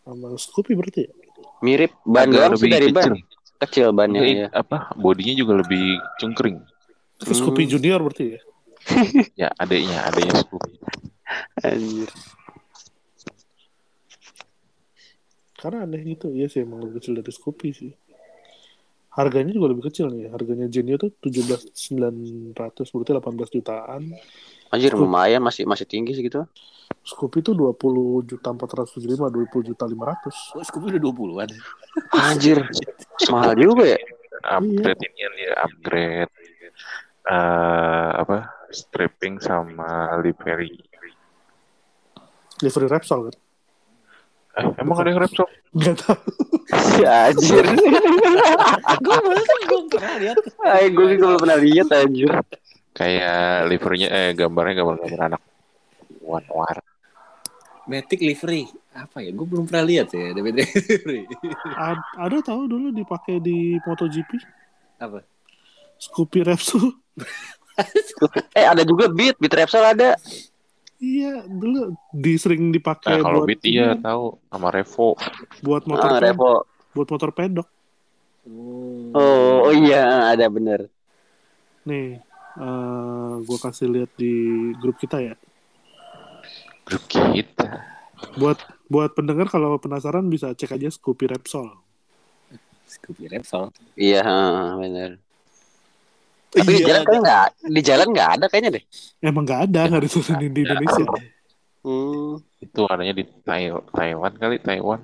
sama 0.00 0.26
Scoopy 0.38 0.72
berarti 0.74 1.00
ya? 1.06 1.12
Mirip 1.58 1.92
ban 2.06 2.30
Agak 2.30 2.34
doang 2.34 2.52
sih 2.54 2.62
lebih 2.62 2.70
dari 2.70 2.88
ban. 2.88 3.02
kecil. 3.02 3.14
Kecil 3.58 3.88
bannya 3.90 4.22
ya. 4.22 4.46
apa? 4.54 4.94
Bodinya 4.94 5.34
juga 5.34 5.58
lebih 5.58 5.84
cungkring. 6.16 6.62
Itu 7.18 7.32
Scoopy 7.34 7.62
Hmm. 7.66 7.72
Junior 7.74 8.00
berarti 8.00 8.24
ya? 8.30 8.40
Ya, 9.42 9.48
adanya, 9.58 10.06
adanya 10.06 10.38
Scoopy. 10.38 10.70
Anjir. 11.60 12.10
Karena 15.58 15.82
aneh 15.82 16.02
gitu, 16.06 16.30
iya 16.30 16.46
sih 16.46 16.62
emang 16.62 16.86
lebih 16.86 17.02
kecil 17.02 17.18
dari 17.18 17.32
Scoopy 17.34 17.68
sih. 17.74 17.90
Harganya 19.10 19.50
juga 19.50 19.74
lebih 19.74 19.90
kecil 19.90 20.06
nih. 20.14 20.30
Harganya 20.30 20.70
Genio 20.70 20.94
tuh 20.94 21.10
17.900 21.18 22.54
berarti 22.54 23.10
18 23.18 23.50
jutaan. 23.50 24.02
Anjir 24.68 24.92
lumayan 24.92 25.40
masih 25.40 25.64
masih 25.64 25.88
tinggi 25.88 26.12
sih 26.12 26.24
gitu. 26.24 26.44
Scoopy 27.04 27.40
tuh 27.40 27.56
20 27.56 28.28
juta 28.28 28.52
475, 28.52 29.32
20 29.32 29.68
juta 29.72 29.84
500. 29.88 30.56
Oh, 30.56 30.64
Scoopy 30.64 30.86
udah 30.92 31.00
20-an. 31.00 31.50
Anjir. 32.12 32.58
Mahal 33.32 33.56
juga 33.56 33.96
ya. 33.96 33.98
Upgrade 34.38 35.02
ini 35.02 35.42
ya, 35.44 35.52
upgrade 35.66 36.32
eh 37.28 38.10
apa? 38.22 38.68
Stripping 38.68 39.40
sama 39.40 40.16
livery. 40.20 40.76
Livery 42.60 42.86
Repsol 42.88 43.28
kan? 43.28 43.36
Eh, 44.58 44.66
emang 44.82 45.00
ada 45.00 45.08
yang 45.12 45.20
Repsol? 45.22 45.48
Gak 45.76 45.96
tau. 46.02 46.16
Ya, 47.00 47.32
anjir. 47.32 47.64
Gue 49.00 49.16
belum 49.16 49.84
pernah 49.88 50.14
lihat. 50.20 50.36
Ay, 50.66 50.92
gue 50.92 51.06
juga 51.16 51.24
belum 51.32 51.40
pernah 51.40 51.58
lihat 51.62 51.88
anjir. 51.94 52.28
Kayak 52.96 53.68
livernya 53.70 54.08
eh 54.10 54.28
gambarnya 54.34 54.74
gambar-gambar 54.82 55.20
anak 55.32 55.42
war-war. 56.22 56.78
Matic 57.88 58.20
livery. 58.20 58.68
Apa 58.92 59.24
ya? 59.24 59.30
Gue 59.32 59.46
belum 59.48 59.64
pernah 59.64 59.84
lihat 59.86 60.12
sih 60.12 60.20
ada 60.20 60.40
Matic 60.44 60.68
livery. 60.76 61.22
Ad- 61.72 62.08
ada 62.20 62.36
tahu 62.44 62.68
dulu 62.68 62.86
dipakai 62.92 63.40
di 63.40 63.80
MotoGP. 63.80 64.30
Apa? 65.00 65.24
Scoopy 65.98 66.40
Repsol. 66.44 66.84
Eh 68.58 68.66
ada 68.66 68.82
juga 68.82 69.06
Beat, 69.06 69.38
Beat 69.38 69.54
Repsol 69.54 69.86
ada. 69.86 70.18
Iya, 70.98 71.46
dulu 71.46 71.94
di 72.10 72.34
sering 72.34 72.74
Eh, 72.74 72.74
dipakai 72.74 73.22
kalau 73.22 73.46
buat 73.46 73.46
Beat 73.46 73.62
iya 73.62 73.94
tahu 73.94 74.34
sama 74.50 74.68
Revo. 74.74 75.14
buat 75.62 75.86
motor 75.86 76.10
Ah, 76.10 76.18
Revo. 76.18 76.66
buat 76.90 77.06
motor 77.06 77.30
pedok. 77.30 77.68
Hmm. 78.42 79.14
Oh, 79.14 79.70
oh 79.70 79.74
iya 79.74 80.34
ada 80.34 80.50
bener. 80.50 80.90
Nih, 81.86 82.18
eh 82.58 83.34
gue 83.46 83.58
kasih 83.62 83.86
lihat 83.86 84.10
di 84.18 84.32
grup 84.82 84.98
kita 84.98 85.22
ya. 85.22 85.34
Grup 86.82 87.04
kita. 87.06 87.86
Buat 88.34 88.58
buat 88.90 89.14
pendengar 89.14 89.46
kalau 89.46 89.78
penasaran 89.78 90.26
bisa 90.26 90.50
cek 90.50 90.74
aja 90.74 90.90
Scoopy 90.90 91.30
Repsol. 91.30 91.70
Scoopy 92.88 93.30
Repsol. 93.30 93.70
Iya, 93.94 94.24
bener. 94.80 95.22
Tapi 96.48 96.70
di 96.72 96.80
Iya, 96.80 96.86
jalan 96.88 97.02
kayaknya 97.04 97.20
nggak, 97.20 97.46
di 97.68 97.80
jalan 97.84 98.08
nggak 98.08 98.30
ada 98.40 98.46
kayaknya 98.48 98.70
deh. 98.80 98.84
Emang 99.20 99.44
nggak 99.44 99.60
ada 99.68 99.80
nggak 99.92 100.02
diturunin 100.08 100.52
di 100.56 100.60
Indonesia. 100.64 101.04
Hmm. 101.84 102.32
Itu 102.58 102.80
adanya 102.88 103.14
di 103.14 103.24
Tai- 103.44 103.86
Taiwan 103.92 104.32
kali, 104.34 104.56
Taiwan. 104.58 105.00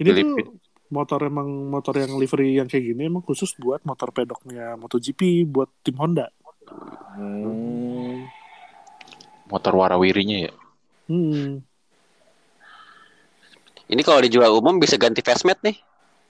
Ini 0.00 0.08
tuh 0.08 0.16
Filipin. 0.16 0.46
Motor 0.92 1.24
emang 1.24 1.48
motor 1.72 1.96
yang 1.96 2.12
livery 2.20 2.60
yang 2.60 2.68
kayak 2.68 2.92
gini 2.92 3.08
emang 3.08 3.24
khusus 3.24 3.56
buat 3.56 3.80
motor 3.88 4.12
pedoknya 4.12 4.76
MotoGP 4.76 5.48
buat 5.48 5.72
tim 5.80 5.96
Honda. 5.96 6.28
Hmm. 7.16 8.28
Motor 9.48 9.72
warawirinya 9.72 10.48
ya. 10.48 10.52
Hmm. 11.08 11.64
Ini 13.88 14.00
kalau 14.04 14.20
dijual 14.24 14.52
umum 14.52 14.76
bisa 14.80 15.00
ganti 15.00 15.24
Fastmat 15.24 15.60
nih. 15.64 15.76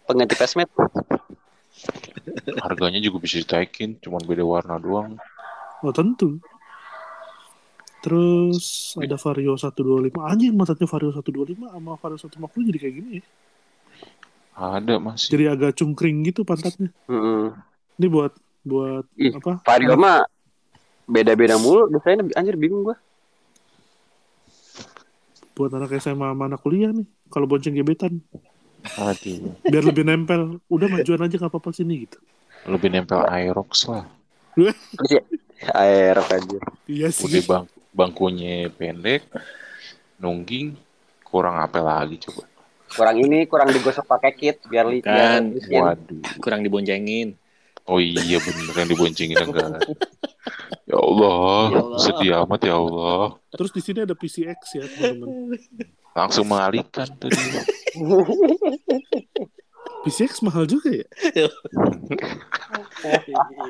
Pengganti 0.07 0.35
Fastmat. 0.35 0.71
Harganya 2.59 2.99
juga 3.03 3.23
bisa 3.23 3.39
ditaikin, 3.43 3.99
cuman 4.03 4.23
beda 4.23 4.43
warna 4.47 4.79
doang. 4.79 5.19
Oh 5.83 5.95
tentu. 5.95 6.39
Terus 8.03 8.99
ada 8.99 9.15
Vario 9.15 9.55
125. 9.55 10.19
Anjing 10.19 10.55
matanya 10.59 10.87
Vario 10.91 11.11
125 11.15 11.71
sama 11.71 11.95
Vario 11.95 12.19
150 12.19 12.69
jadi 12.75 12.79
kayak 12.83 12.95
gini 12.99 13.11
ya. 13.23 13.25
Ada 14.53 15.01
masih. 15.01 15.29
Jadi 15.33 15.45
agak 15.49 15.73
cungkring 15.81 16.29
gitu 16.29 16.45
pantatnya. 16.45 16.93
Mm-mm. 17.09 17.57
Ini 17.97 18.07
buat 18.09 18.33
buat 18.63 19.05
Ih, 19.17 19.33
apa? 19.33 19.65
Vario 19.65 19.97
mah 19.97 20.29
beda-beda 21.09 21.57
mulu. 21.57 21.89
Desainnya 21.89 22.29
anjir 22.37 22.55
bingung 22.61 22.85
gua. 22.85 22.97
Buat 25.57 25.77
anak 25.77 25.97
SMA 26.01 26.33
sama 26.33 26.45
anak 26.49 26.61
kuliah 26.61 26.93
nih. 26.93 27.09
Kalau 27.33 27.49
bonceng 27.49 27.73
gebetan 27.73 28.21
Aduh. 28.99 29.57
biar 29.65 29.85
lebih 29.85 30.05
nempel. 30.05 30.61
Udah 30.69 30.89
majuan 30.91 31.25
aja 31.25 31.37
nggak 31.41 31.53
apa-apa 31.53 31.71
sini 31.73 32.05
gitu. 32.09 32.19
Lebih 32.69 32.93
nempel 32.93 33.25
Aerox 33.25 33.89
lah. 33.89 34.05
Air 35.81 36.19
anjir. 36.19 36.63
Iya 36.85 37.09
Udah 37.09 37.41
sih. 37.41 37.47
bang 37.47 37.65
bangkunya 37.93 38.73
pendek, 38.73 39.29
nungging, 40.17 40.75
kurang 41.23 41.61
apa 41.61 41.79
lagi 41.81 42.17
coba. 42.21 42.52
Kurang 42.93 43.17
ini, 43.19 43.47
kurang 43.47 43.69
digosok 43.71 44.05
pakai 44.05 44.33
kit 44.33 44.57
biar 44.69 44.85
li 44.85 45.01
Kan. 45.01 45.57
biar 45.57 45.97
Waduh. 45.97 46.21
Kurang 46.39 46.61
diboncengin. 46.61 47.35
Oh 47.83 47.99
iya 47.99 48.39
bener 48.39 48.75
yang 48.77 48.89
diboncengin 48.89 49.37
enggak. 49.39 49.83
Ya 50.83 50.99
Allah, 50.99 51.71
Ya 51.73 51.81
Allah. 51.81 51.99
sedih 52.03 52.31
amat 52.45 52.61
ya 52.67 52.75
Allah. 52.77 53.39
Terus 53.55 53.71
di 53.71 53.81
sini 53.81 54.03
ada 54.03 54.13
PCX 54.13 54.61
ya 54.75 54.85
teman-teman. 54.85 55.55
Langsung 56.13 56.45
mengalihkan 56.45 57.07
tadi. 57.17 57.39
PCX 60.05 60.43
mahal 60.43 60.67
juga 60.67 60.91
ya. 60.93 61.07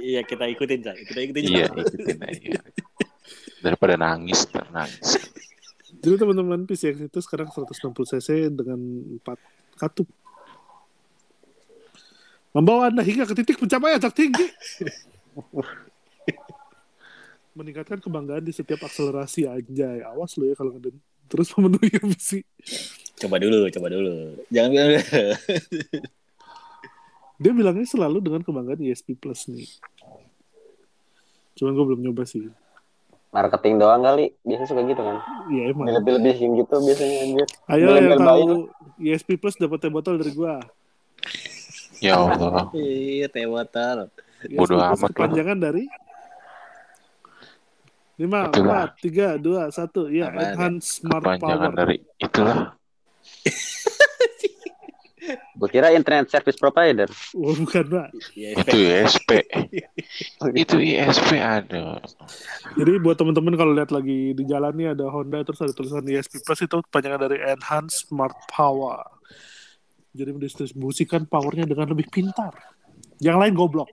Iya 0.02 0.20
kita 0.24 0.44
ikutin 0.50 0.80
Cak. 0.82 0.96
Kita 1.12 1.20
ikutin. 1.20 1.42
iya, 1.46 1.66
ikutin 1.68 2.18
aja. 2.20 2.50
Daripada 3.60 3.94
nangis, 3.94 4.48
nangis. 4.72 5.20
Jadi 6.02 6.18
teman-teman 6.18 6.66
PCX 6.66 7.06
itu 7.06 7.18
sekarang 7.22 7.46
160 7.46 7.94
cc 7.94 8.50
dengan 8.50 8.78
4 9.22 9.78
katup. 9.78 10.10
Membawa 12.52 12.90
Anda 12.90 13.06
hingga 13.06 13.24
ke 13.24 13.34
titik 13.38 13.62
pencapaian 13.62 14.02
tertinggi. 14.02 14.44
Meningkatkan 17.56 18.02
kebanggaan 18.02 18.44
di 18.44 18.52
setiap 18.52 18.84
akselerasi 18.84 19.48
anjay. 19.48 20.02
Awas 20.02 20.36
lo 20.36 20.50
ya 20.50 20.58
kalau 20.58 20.74
ngeden. 20.74 20.98
Terus 21.30 21.48
memenuhi 21.56 21.88
ambisi. 22.02 22.44
Coba 23.16 23.38
dulu, 23.38 23.70
coba 23.72 23.88
dulu. 23.88 24.36
Jangan 24.50 24.70
bilang 24.74 24.90
Dia 27.42 27.52
bilangnya 27.54 27.86
selalu 27.88 28.18
dengan 28.20 28.42
kebanggaan 28.42 28.84
ESP 28.84 29.16
Plus 29.16 29.48
nih. 29.48 29.70
Cuman 31.56 31.72
gue 31.72 31.84
belum 31.94 32.02
nyoba 32.04 32.28
sih. 32.28 32.52
Marketing 33.32 33.80
doang 33.80 34.04
kali. 34.04 34.36
Biasanya 34.44 34.68
suka 34.68 34.82
gitu 34.84 35.02
kan. 35.02 35.16
Iya 35.48 35.62
emang. 35.72 35.86
Lebih-lebihin 35.88 36.50
gitu 36.60 36.74
biasanya 36.84 37.16
anjir. 37.24 37.48
Ayo 37.72 37.86
yang 37.96 38.20
tahu 38.20 38.44
ESP 39.00 39.28
Plus 39.40 39.56
dapat 39.56 39.80
teh 39.80 39.90
botol 39.90 40.20
dari 40.20 40.32
gua. 40.36 40.60
Ya 41.98 42.20
Allah. 42.20 42.68
Iya, 42.76 43.26
teh 43.32 43.48
botol. 43.48 44.12
Bodoh 44.52 44.78
ESP 44.78 44.84
Plus 44.84 45.00
amat 45.00 45.00
lah. 45.02 45.10
Kepanjangan 45.16 45.58
dari 45.58 45.84
lima, 48.20 48.46
Itulah. 48.46 48.86
empat, 48.86 48.90
tiga, 49.02 49.28
dua, 49.40 49.72
satu. 49.72 50.06
Ya, 50.06 50.30
ya? 50.30 50.54
enhance 50.54 51.02
smart 51.02 51.24
Panjangan 51.26 51.72
power. 51.72 51.74
dari 51.74 51.96
itulah. 52.20 52.58
Gue 55.54 55.68
kira 55.70 55.94
internet 55.94 56.26
service 56.26 56.58
provider. 56.58 57.06
Wah, 57.38 57.54
bukan, 57.54 57.84
Pak. 57.86 58.08
Iya, 58.34 58.48
Itu 58.58 58.74
ISP. 58.74 59.30
Itu 60.62 60.76
ISP 60.82 61.38
ada. 61.38 62.02
Jadi 62.74 62.92
buat 62.98 63.14
teman-teman 63.14 63.54
kalau 63.54 63.72
lihat 63.76 63.94
lagi 63.94 64.34
di 64.34 64.44
jalan 64.48 64.74
nih 64.74 64.88
ada 64.98 65.06
Honda 65.06 65.46
terus 65.46 65.62
ada 65.62 65.70
tulisan 65.70 66.02
ESP 66.02 66.42
Plus 66.42 66.60
itu 66.66 66.76
panjangan 66.90 67.30
dari 67.30 67.38
Enhanced 67.38 68.10
Smart 68.10 68.34
Power. 68.50 68.98
Jadi 70.12 70.30
mendistribusikan 70.34 71.24
powernya 71.30 71.70
dengan 71.70 71.86
lebih 71.94 72.10
pintar. 72.10 72.52
Yang 73.22 73.36
lain 73.38 73.54
goblok. 73.54 73.90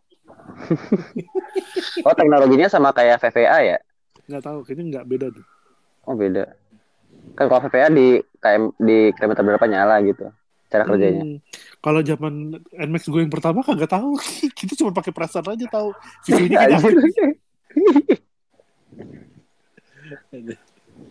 Oh 2.01 2.15
teknologinya 2.17 2.65
sama 2.65 2.89
kayak 2.89 3.21
VVA 3.21 3.77
ya? 3.77 3.77
Nggak 4.25 4.43
tahu, 4.43 4.57
kayaknya 4.65 4.85
nggak 4.97 5.05
beda 5.05 5.27
tuh. 5.29 5.45
Oh 6.09 6.17
beda. 6.17 6.57
Kan 7.37 7.45
kalau 7.45 7.61
VVA 7.69 7.87
di 7.93 8.07
KM 8.41 8.73
di 8.81 9.13
kilometer 9.13 9.45
berapa 9.45 9.67
nyala 9.69 10.01
gitu 10.01 10.25
cara 10.69 10.85
kerjanya. 10.85 11.23
Hmm, 11.25 11.37
kalau 11.81 11.99
zaman 12.05 12.61
NMAX 12.69 13.09
gue 13.09 13.21
yang 13.25 13.33
pertama 13.33 13.65
kagak 13.65 13.89
tahu. 13.89 14.13
Kita 14.57 14.77
cuma 14.77 14.93
pakai 14.93 15.11
perasaan 15.11 15.49
aja 15.49 15.65
tahu. 15.67 15.89
Kayak 16.29 16.77
Anjir. 16.77 16.93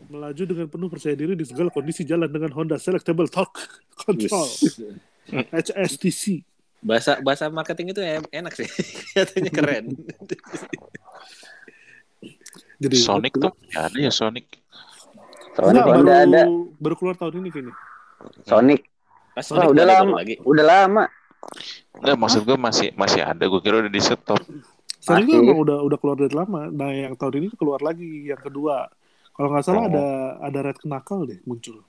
melaju 0.08 0.42
dengan 0.44 0.66
penuh 0.68 0.88
percaya 0.92 1.16
diri 1.16 1.32
di 1.32 1.44
segala 1.48 1.72
kondisi 1.72 2.04
jalan 2.04 2.28
dengan 2.28 2.52
Honda 2.52 2.76
Selectable 2.76 3.28
Torque 3.28 3.64
Control 3.96 4.48
HSTC. 5.32 6.44
bahasa 6.84 7.16
bahasa 7.24 7.48
marketing 7.48 7.96
itu 7.96 8.02
enak 8.30 8.52
sih 8.54 8.68
katanya 9.16 9.50
keren 9.50 9.84
Jadi 12.78 12.96
Sonic 13.00 13.34
tuh 13.34 13.50
ya 13.74 13.90
ada 13.90 13.98
ya 13.98 14.12
Sonic. 14.14 14.46
Sonic 15.58 15.82
Enggak, 15.82 15.86
Honda 15.90 16.14
baru, 16.14 16.26
ada. 16.30 16.42
baru 16.78 16.94
keluar 16.94 17.16
tahun 17.18 17.42
ini 17.42 17.48
kayaknya. 17.50 17.74
Sonic. 18.46 18.86
Pas 19.38 19.46
Wah, 19.54 19.70
udah 19.70 19.86
lama. 19.86 20.18
lagi 20.18 20.34
Udah 20.42 20.66
lama. 20.66 21.04
Enggak 21.94 22.16
maksud 22.18 22.42
gue 22.42 22.58
masih 22.58 22.90
masih 22.92 23.22
ada. 23.22 23.46
Gue 23.46 23.62
kira 23.62 23.78
udah 23.78 23.86
di 23.88 24.02
stop. 24.02 24.42
Masih. 25.06 25.30
emang 25.30 25.62
udah 25.62 25.78
udah 25.80 25.94
keluar 25.96 26.18
dari 26.18 26.34
lama. 26.34 26.66
Nah 26.66 26.90
yang 26.90 27.14
tahun 27.14 27.38
ini 27.38 27.54
keluar 27.54 27.78
lagi 27.78 28.26
yang 28.26 28.42
kedua. 28.42 28.90
Kalau 29.30 29.54
nggak 29.54 29.62
salah 29.62 29.86
Oh. 29.86 29.88
ada 29.88 30.06
ada 30.42 30.58
Red 30.66 30.82
Knuckle 30.82 31.22
deh 31.24 31.38
muncul. 31.46 31.86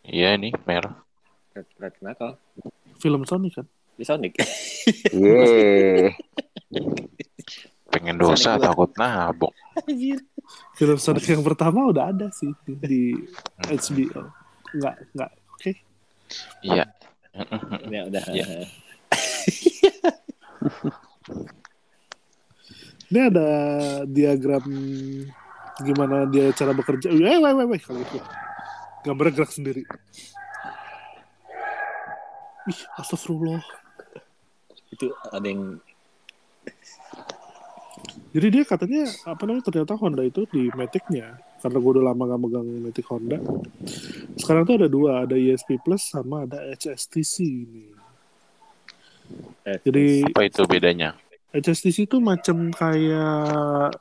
Iya 0.00 0.32
ini 0.34 0.56
merah. 0.64 0.96
Red, 1.52 1.68
Red 1.76 1.94
Knuckle 2.00 2.40
Film 2.96 3.22
Sonic 3.24 3.52
kan. 3.54 3.66
di 3.92 4.04
Sonic 4.04 4.32
Yeay. 5.12 6.16
Pengen 7.92 8.16
dosa 8.16 8.56
Sonic 8.56 8.64
takut 8.64 8.90
nabok. 8.96 9.52
Anjir. 9.78 10.20
Film 10.74 10.96
Sonic 10.96 11.24
yang 11.26 11.40
pertama 11.40 11.84
udah 11.86 12.08
ada 12.08 12.28
sih 12.30 12.52
di, 12.64 12.72
di 12.76 13.02
HBO. 13.62 14.24
Nggak 14.72 14.94
nggak 15.12 15.30
oke. 15.52 15.70
Iya. 16.62 16.84
ya 17.94 18.00
udah 18.08 18.24
Iya. 18.32 18.46
Ini 23.06 23.30
ada 23.30 23.48
diagram 24.02 24.66
gimana 25.78 26.26
dia 26.26 26.50
cara 26.50 26.74
bekerja. 26.74 27.06
Eh, 27.14 27.38
weh, 27.38 27.52
weh, 27.54 27.66
weh, 27.70 27.78
kalau 27.78 28.02
itu. 28.02 28.18
Gambarnya 29.06 29.32
gerak 29.38 29.52
sendiri. 29.54 29.86
Ih, 32.66 32.80
astagfirullah. 32.98 33.62
itu 34.86 35.10
ada 35.28 35.44
yang 35.44 35.76
Jadi 38.32 38.46
dia 38.48 38.64
katanya 38.64 39.02
apa 39.28 39.42
namanya 39.44 39.66
ternyata 39.66 39.98
Honda 39.98 40.22
itu 40.24 40.46
di 40.48 40.70
Matic-nya 40.72 41.36
karena 41.66 41.82
gue 41.82 41.92
udah 41.98 42.04
lama 42.14 42.22
gak 42.30 42.40
megang 42.46 42.68
Matic 42.78 43.06
Honda. 43.10 43.42
Sekarang 44.38 44.62
tuh 44.62 44.78
ada 44.78 44.86
dua, 44.86 45.26
ada 45.26 45.34
ESP 45.34 45.82
Plus 45.82 46.06
sama 46.06 46.46
ada 46.46 46.62
HSTC 46.70 47.34
ini. 47.42 47.90
eh, 49.66 49.82
Jadi 49.82 50.30
Apa 50.30 50.46
itu 50.46 50.62
bedanya? 50.70 51.18
HSTC 51.50 52.06
itu 52.06 52.22
macam 52.22 52.70
kayak 52.70 53.98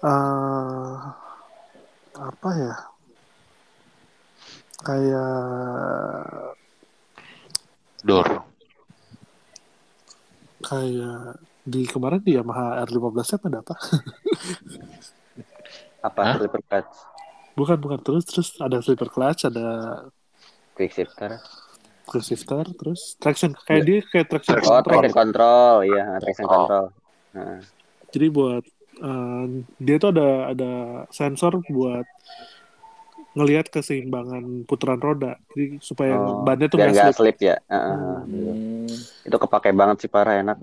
eh 0.00 0.96
apa 2.16 2.50
ya? 2.56 2.74
Kayak 4.80 5.32
Door. 8.00 8.28
kayak 10.64 11.44
di 11.68 11.84
kemarin 11.84 12.24
di 12.24 12.40
Yamaha 12.40 12.80
R15 12.88 13.36
ada 13.44 13.60
apa? 13.60 13.74
Apa 16.08 16.20
Hah? 16.24 16.34
slipper 16.40 16.62
clutch? 16.64 16.94
Bukan 17.58 17.76
bukan 17.76 18.00
terus 18.00 18.24
terus 18.24 18.48
ada 18.62 18.78
slipper 18.80 19.10
clutch, 19.12 19.44
ada 19.44 19.66
Quick 20.78 20.94
shifter. 20.94 21.42
quick 22.08 22.24
shifter, 22.24 22.64
terus 22.64 23.18
traction 23.20 23.52
kayak 23.68 23.82
dia 23.84 23.98
kayak 24.00 24.26
traction 24.32 24.56
Oh, 24.56 24.80
control. 24.80 24.82
traction 24.86 25.12
control. 25.12 25.74
Iya, 25.84 26.04
traction 26.22 26.46
Oh. 26.48 26.52
control. 26.56 26.86
Nah, 27.36 27.60
Jadi 28.08 28.26
buat 28.32 28.64
eh, 28.98 29.44
dia 29.76 29.96
tuh 30.00 30.10
ada 30.16 30.28
ada 30.56 30.72
sensor 31.12 31.60
buat 31.68 32.06
ngelihat 33.36 33.68
keseimbangan 33.68 34.64
putaran 34.64 34.98
roda. 34.98 35.36
Jadi 35.52 35.78
supaya 35.84 36.16
Oh, 36.16 36.40
bannya 36.42 36.66
tuh 36.72 36.78
nggak 36.80 37.12
slip. 37.12 37.14
slip 37.14 37.38
ya. 37.44 37.56
Heeh. 37.68 37.96
hmm, 38.24 38.88
Itu 39.28 39.36
kepake 39.36 39.70
banget 39.76 40.06
sih 40.06 40.10
parah 40.10 40.40
enak. 40.40 40.58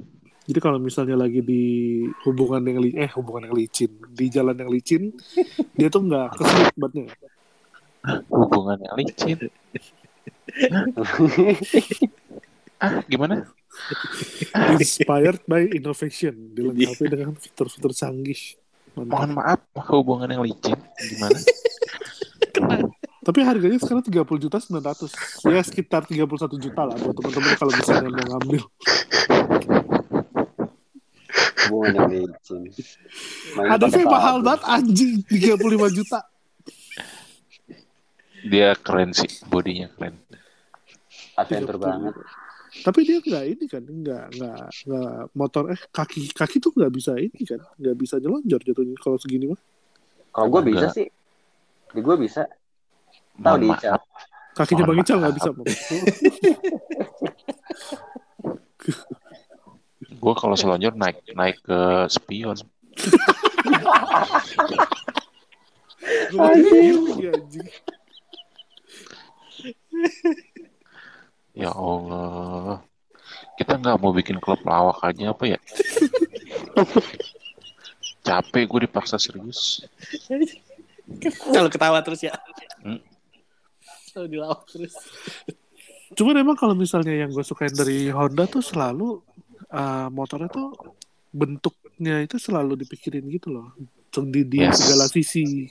Jadi 0.46 0.60
kalau 0.62 0.78
misalnya 0.78 1.18
lagi 1.18 1.42
di 1.42 2.06
hubungan 2.22 2.62
yang 2.62 2.78
li 2.78 2.94
eh 2.94 3.10
hubungan 3.18 3.50
yang 3.50 3.56
licin, 3.58 3.90
di 4.14 4.30
jalan 4.30 4.54
yang 4.54 4.70
licin, 4.70 5.10
dia 5.78 5.90
tuh 5.90 6.06
nggak 6.06 6.38
keslip 6.38 6.76
bannya. 6.78 7.06
Hubungan 8.30 8.78
yang 8.82 8.96
licin. 8.98 9.40
Ah, 12.76 13.00
gimana? 13.08 13.48
Inspired 14.76 15.40
by 15.48 15.64
innovation, 15.72 16.52
dilengkapi 16.52 17.06
dengan 17.08 17.32
fitur-fitur 17.40 17.96
canggih. 17.96 18.60
Mantap. 19.00 19.12
Mohon 19.16 19.32
maaf, 19.32 19.60
hubungan 19.96 20.28
yang 20.28 20.44
licin. 20.44 20.76
Gimana? 21.00 21.40
Tapi 23.26 23.40
harganya 23.42 23.80
sekarang 23.82 24.04
30 24.06 24.44
juta 24.44 24.58
900. 24.60 25.50
Ya 25.50 25.64
sekitar 25.66 26.06
31 26.06 26.30
juta 26.62 26.82
lah 26.84 26.96
buat 27.00 27.16
teman-teman 27.16 27.52
kalau 27.58 27.74
misalnya 27.74 28.10
mau 28.12 28.28
ngambil. 28.38 28.64
Ada 33.66 33.88
pakai 33.88 33.92
fee 33.92 34.06
mahal 34.06 34.36
banget 34.46 34.62
anjing 34.70 35.14
35 35.26 35.98
juta. 35.98 36.20
Dia 38.46 38.78
keren 38.78 39.10
sih, 39.12 39.28
bodinya 39.50 39.90
keren. 39.98 40.22
Adventure 41.36 41.80
banget. 41.82 42.14
Tapi 42.76 43.08
dia 43.08 43.24
nggak 43.24 43.46
ini 43.56 43.66
kan, 43.72 43.84
nggak 43.88 44.36
nggak 44.36 44.68
nggak 44.86 45.32
motor 45.32 45.72
eh 45.72 45.80
kaki 45.96 46.28
kaki 46.36 46.60
tuh 46.60 46.76
nggak 46.76 46.92
bisa 46.92 47.16
ini 47.16 47.40
kan, 47.48 47.64
nggak 47.80 47.96
bisa 47.96 48.20
nyelonjor 48.20 48.60
jatuhnya 48.62 49.00
kalau 49.00 49.18
segini 49.18 49.48
mah. 49.48 49.60
Kalau 50.36 50.48
gue 50.52 50.62
bisa 50.76 50.92
sih. 50.92 51.08
Di 51.96 52.02
gue 52.04 52.16
bisa. 52.20 52.44
Tahu 53.40 53.56
di. 53.64 53.72
Ical. 53.72 53.96
Kakinya 54.56 54.88
Bang 54.88 55.00
Ical 55.00 55.20
nggak 55.24 55.36
bisa. 55.40 55.50
Gue 60.22 60.34
kalau 60.38 60.56
selonjor 60.58 60.94
naik 60.96 61.22
naik 61.34 61.58
ke 61.64 61.80
spion. 62.10 62.58
Ya 71.56 71.72
Allah. 71.72 72.84
Kita 73.56 73.80
nggak 73.80 73.98
mau 74.04 74.12
bikin 74.12 74.38
klub 74.44 74.60
lawak 74.68 75.00
aja 75.08 75.32
apa 75.32 75.44
ya? 75.48 75.60
Capek 78.26 78.64
gue 78.68 78.80
dipaksa 78.90 79.16
serius. 79.16 79.86
kalau 81.54 81.70
ketawa 81.70 82.02
terus 82.02 82.26
ya 82.26 82.34
Hmm. 82.82 82.98
kalau 84.10 84.26
dilawak 84.26 84.66
terus 84.66 84.94
Cuman 86.18 86.38
emang 86.42 86.58
kalau 86.58 86.74
misalnya 86.74 87.14
yang 87.14 87.30
gue 87.30 87.46
sukain 87.46 87.74
dari 87.74 88.10
Honda 88.10 88.50
tuh 88.50 88.62
selalu 88.66 89.22
uh, 89.76 90.08
motornya 90.08 90.48
tuh 90.48 90.72
bentuknya 91.36 92.24
itu 92.24 92.40
selalu 92.40 92.80
dipikirin 92.80 93.28
gitu 93.28 93.52
loh. 93.52 93.76
Di, 94.16 94.48
di 94.48 94.64
Yes. 94.64 94.80
segala 94.80 95.12
sisi. 95.12 95.68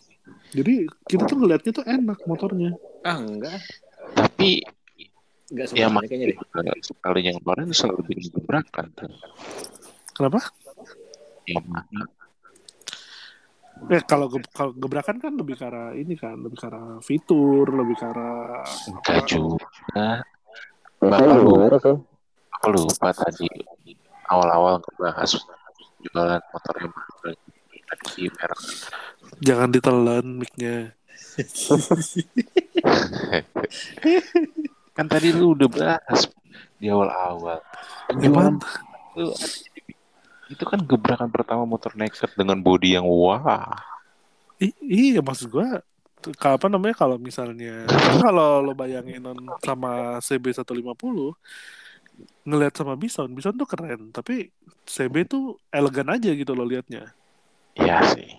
Jadi 0.52 0.84
kita 1.08 1.24
tuh 1.24 1.40
ngeliatnya 1.40 1.72
tuh 1.72 1.86
enak 1.88 2.20
motornya. 2.28 2.76
ah 3.04 3.16
enggak 3.20 3.56
Tapi 4.12 4.60
enggak 5.48 5.66
ya 5.72 5.88
kayaknya 5.88 6.26
deh 6.32 6.38
makanya 6.40 6.72
sekali 6.84 7.20
yang 7.24 7.36
kemarin 7.40 7.72
selalu 7.72 8.00
bikin 8.12 8.28
gebrakan 8.32 8.86
tuh. 8.92 9.08
Kenapa? 10.12 10.40
Ya, 11.48 11.60
mana? 11.64 12.04
Eh 13.92 14.00
kalau 14.06 14.32
ge- 14.32 14.48
kalau 14.54 14.72
gebrakan 14.72 15.20
kan 15.20 15.32
lebih 15.36 15.60
ke 15.60 15.64
arah 15.68 15.92
ini 15.92 16.16
kan, 16.16 16.40
lebih 16.40 16.56
ke 16.56 16.66
arah 16.68 17.00
fitur, 17.04 17.68
lebih 17.68 17.96
ke 18.00 18.06
arah 18.08 18.64
Enggak 18.88 19.24
juga. 19.28 20.24
Bapak 21.00 21.36
lu. 21.40 21.56
Aku 22.64 22.80
lupa 22.80 23.12
tadi 23.12 23.44
awal-awal 24.32 24.80
ngebahas 24.80 25.36
jualan 26.00 26.40
motor 26.40 26.74
yang 26.80 26.92
mahal 26.96 27.36
tadi 27.84 28.32
merek 28.32 28.60
jangan 29.44 29.68
ditelan 29.68 30.24
mic-nya. 30.40 30.96
Kan 34.96 35.06
tadi 35.10 35.34
lu 35.34 35.58
udah 35.58 35.68
bahas 35.68 36.30
di 36.78 36.86
awal-awal. 36.88 37.60
Penjualan 38.08 38.56
itu, 39.12 39.24
itu 40.54 40.64
kan 40.64 40.80
gebrakan 40.86 41.28
pertama 41.28 41.66
motor 41.66 41.92
naked 41.98 42.30
dengan 42.38 42.62
body 42.62 42.94
yang 42.96 43.04
wah. 43.04 43.74
I- 44.62 44.78
iya 44.80 45.20
maksud 45.20 45.50
gua 45.50 45.82
apa 46.24 46.72
namanya 46.72 46.96
kalau 46.96 47.20
misalnya 47.20 47.84
kalau 48.24 48.64
lo 48.64 48.72
bayangin 48.72 49.20
sama 49.60 50.16
CB 50.24 50.56
150 50.56 50.72
ngelihat 52.44 52.74
sama 52.76 52.94
Bison, 52.94 53.32
Bison 53.32 53.56
tuh 53.56 53.68
keren, 53.68 54.12
tapi 54.12 54.52
CB 54.84 55.26
tuh 55.26 55.56
elegan 55.72 56.12
aja 56.12 56.30
gitu 56.30 56.52
lo 56.52 56.64
liatnya. 56.68 57.10
Iya 57.74 57.98
sih. 58.14 58.30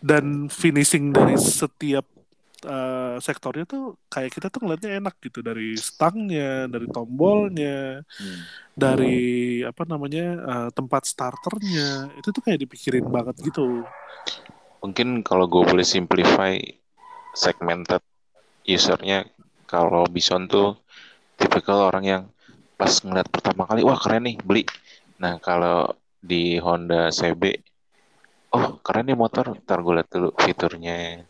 Dan 0.00 0.48
finishing 0.48 1.12
dari 1.12 1.36
setiap 1.36 2.04
eh, 2.60 3.16
sektornya 3.24 3.64
tuh 3.64 3.96
kayak 4.12 4.36
kita 4.36 4.52
tuh 4.52 4.60
ngeliatnya 4.60 5.00
enak 5.00 5.16
gitu 5.24 5.40
dari 5.40 5.72
stangnya, 5.80 6.68
dari 6.68 6.84
tombolnya, 6.92 8.04
Hmm. 8.04 8.40
dari 8.76 9.60
apa 9.64 9.88
namanya 9.88 10.26
eh, 10.44 10.68
tempat 10.76 11.08
starternya 11.08 12.12
itu 12.20 12.28
tuh 12.28 12.42
kayak 12.44 12.60
dipikirin 12.68 13.08
banget 13.08 13.40
gitu. 13.40 13.84
Mungkin 14.84 15.24
kalau 15.24 15.48
gue 15.48 15.64
boleh 15.64 15.84
simplify 15.84 16.56
segmented 17.32 18.04
usernya 18.64 19.24
kalau 19.64 20.04
Bison 20.04 20.44
tuh 20.44 20.76
tipikal 21.40 21.88
orang 21.88 22.04
yang 22.04 22.22
pas 22.80 22.96
ngeliat 23.04 23.28
pertama 23.28 23.68
kali 23.68 23.84
wah 23.84 24.00
keren 24.00 24.24
nih 24.24 24.40
beli. 24.40 24.64
Nah 25.20 25.36
kalau 25.36 25.92
di 26.16 26.56
Honda 26.56 27.12
CB 27.12 27.60
oh 28.56 28.80
keren 28.80 29.12
nih 29.12 29.18
motor 29.20 29.52
ntar 29.60 29.84
gue 29.84 30.00
liat 30.00 30.08
dulu 30.08 30.32
fiturnya. 30.40 31.20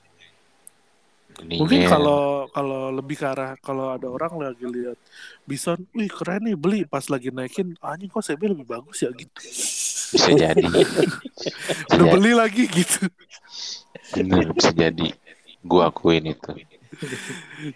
Ininya. 1.43 1.59
Mungkin 1.59 1.81
kalau 1.91 2.47
kalau 2.55 2.95
lebih 2.95 3.19
ke 3.19 3.27
arah 3.27 3.59
kalau 3.59 3.91
ada 3.91 4.07
orang 4.07 4.39
lagi 4.39 4.63
lihat 4.63 4.99
Bison, 5.43 5.83
wih 5.91 6.07
keren 6.07 6.47
nih 6.47 6.55
beli 6.55 6.81
pas 6.87 7.03
lagi 7.11 7.35
naikin, 7.35 7.75
anjing 7.83 8.13
kok 8.13 8.23
CB 8.23 8.55
lebih 8.55 8.67
bagus 8.71 9.03
ya 9.03 9.11
gitu. 9.11 9.41
bisa 10.11 10.31
jadi 10.35 10.67
Udah 11.95 12.07
beli 12.15 12.35
lagi 12.35 12.67
gitu. 12.67 13.11
bener 14.11 14.51
bisa 14.55 14.75
jadi 14.75 15.07
gue 15.63 15.83
akuin 15.83 16.35
itu 16.35 16.51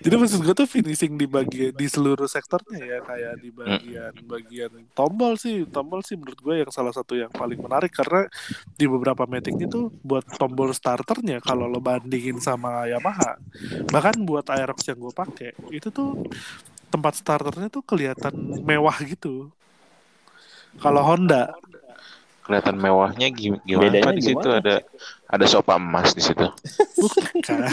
Jadi 0.03 0.15
maksud 0.19 0.43
gue 0.43 0.55
tuh 0.59 0.67
finishing 0.67 1.15
di 1.15 1.27
bagian 1.31 1.71
di 1.71 1.87
seluruh 1.87 2.27
sektornya 2.27 2.83
ya 2.83 2.99
kayak 2.99 3.35
di 3.39 3.51
bagian 3.55 4.12
bagian 4.27 4.73
tombol 4.91 5.39
sih, 5.39 5.62
tombol 5.71 6.03
sih 6.03 6.19
menurut 6.19 6.39
gue 6.43 6.55
yang 6.67 6.71
salah 6.75 6.91
satu 6.91 7.15
yang 7.15 7.31
paling 7.31 7.62
menarik 7.62 7.95
karena 7.95 8.27
di 8.75 8.91
beberapa 8.91 9.23
Matic 9.25 9.55
itu 9.55 9.95
buat 10.03 10.27
tombol 10.35 10.75
starternya 10.75 11.39
kalau 11.39 11.71
lo 11.71 11.79
bandingin 11.79 12.43
sama 12.43 12.91
Yamaha, 12.91 13.39
bahkan 13.95 14.19
buat 14.27 14.51
Aerox 14.51 14.83
yang 14.91 14.99
gue 14.99 15.15
pakai 15.15 15.55
itu 15.71 15.95
tuh 15.95 16.27
tempat 16.91 17.15
starternya 17.15 17.71
tuh 17.71 17.87
kelihatan 17.87 18.35
mewah 18.67 18.99
gitu. 19.07 19.47
Kalau 20.83 21.07
Honda 21.07 21.55
kelihatan 22.45 22.77
mewahnya 22.77 23.33
gim- 23.33 23.62
gimana 23.65 23.89
Bedanya 23.89 24.12
di 24.12 24.21
situ 24.21 24.37
gimana? 24.37 24.61
ada 24.61 24.75
ada 25.33 25.47
sofa 25.49 25.81
emas 25.81 26.12
di 26.12 26.21
situ 26.21 26.45
bukan. 27.01 27.73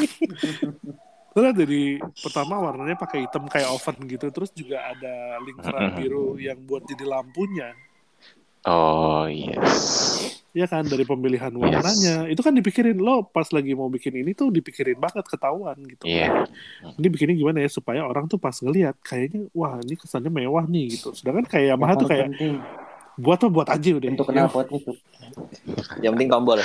Terus 1.32 1.53
dari 1.55 1.95
pertama 1.97 2.59
warnanya 2.59 2.99
pakai 2.99 3.23
hitam 3.23 3.47
kayak 3.47 3.71
oven 3.71 3.97
gitu, 4.03 4.27
terus 4.36 4.51
juga 4.51 4.84
ada 4.84 5.39
lingkaran 5.39 5.95
biru 5.95 6.36
yang 6.36 6.59
buat 6.67 6.84
jadi 6.84 7.05
lampunya. 7.07 7.71
oh 8.67 9.25
yes 9.25 10.41
Ya 10.51 10.67
kan 10.67 10.84
dari 10.84 11.07
pemilihan 11.07 11.47
warnanya 11.55 12.27
itu 12.27 12.43
kan 12.43 12.51
dipikirin 12.51 12.99
lo 12.99 13.23
pas 13.23 13.47
lagi 13.55 13.71
mau 13.71 13.88
bikin 13.88 14.19
ini 14.19 14.36
tuh 14.36 14.51
dipikirin 14.51 14.99
banget 14.99 15.23
ketahuan 15.23 15.79
gitu. 15.79 16.03
Iya. 16.03 16.43
Ini 16.99 17.07
bikinnya 17.07 17.39
gimana 17.39 17.63
ya 17.63 17.71
supaya 17.71 18.03
orang 18.03 18.27
tuh 18.27 18.36
pas 18.36 18.51
ngelihat 18.59 18.99
kayaknya 18.99 19.47
wah 19.55 19.79
ini 19.79 19.95
kesannya 19.95 20.27
mewah 20.27 20.67
nih 20.67 20.99
gitu. 20.99 21.15
Sedangkan 21.15 21.47
kayak 21.47 21.71
Yamaha 21.71 21.93
tuh 21.95 22.07
kayak 22.11 22.36
penting 22.36 22.59
buat 23.14 23.38
tuh 23.38 23.49
buat 23.49 23.68
aja 23.68 23.89
udah. 23.93 24.07
untuk 24.09 24.26
Ya, 24.26 24.34
knalpotnya 24.38 24.78
tuh 24.82 24.95
Yang 25.99 26.12
penting 26.14 26.30
tombol. 26.30 26.59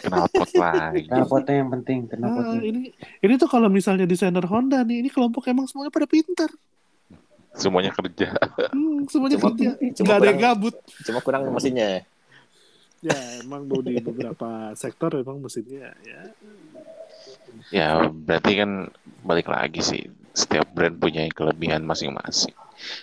knalpot 0.00 0.50
lagi 0.62 1.00
knalpotnya 1.04 1.54
yang 1.56 1.70
penting 1.72 1.98
ah, 2.02 2.16
knalpotnya 2.16 2.58
ini 2.60 2.80
ini 3.20 3.32
tuh 3.36 3.46
kalau 3.46 3.68
misalnya 3.68 4.04
desainer 4.04 4.42
Honda 4.44 4.80
nih 4.80 4.98
ini 4.98 5.08
kelompok 5.08 5.46
emang 5.46 5.64
semuanya 5.64 5.90
pada 5.90 6.06
pintar. 6.06 6.50
semuanya 7.52 7.92
kerja 7.92 8.32
Hmm, 8.70 9.04
semuanya 9.06 9.36
Cuma- 9.36 9.52
kerja. 9.52 9.68
cuma 9.92 10.04
Nggak 10.04 10.16
ada 10.16 10.26
yang 10.26 10.40
gabut. 10.40 10.74
Cuma 11.02 11.18
kurang 11.20 11.42
mesinnya. 11.50 12.00
Ya 13.00 13.12
emang 13.38 13.66
mau 13.66 13.78
di 13.78 13.98
beberapa 13.98 14.48
sektor 14.72 15.12
emang 15.12 15.36
mesinnya 15.38 15.92
ya. 16.00 16.20
ya 17.70 17.86
berarti 18.06 18.52
kan 18.56 18.88
balik 19.20 19.46
lagi 19.46 19.80
sih 19.80 20.02
setiap 20.32 20.64
brand 20.70 20.96
punya 20.96 21.28
kelebihan 21.28 21.82
masing-masing 21.82 22.54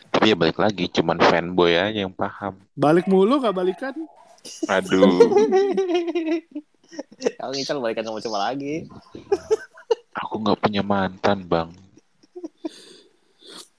tapi 0.09 0.31
ya 0.31 0.35
balik 0.35 0.57
lagi 0.59 0.85
cuman 0.89 1.17
fanboy 1.19 1.75
aja 1.75 2.03
yang 2.05 2.13
paham 2.13 2.55
Balik 2.73 3.05
mulu 3.07 3.39
nggak 3.39 3.55
balikan? 3.55 3.95
aduh 4.67 5.19
Kalau 7.37 7.53
ngical 7.53 7.77
balikan 7.83 8.01
sama 8.01 8.17
coba 8.17 8.49
lagi. 8.49 8.87
aku 10.15 10.35
nggak 10.41 10.59
punya 10.59 10.81
mantan 10.81 11.45
bang 11.45 11.69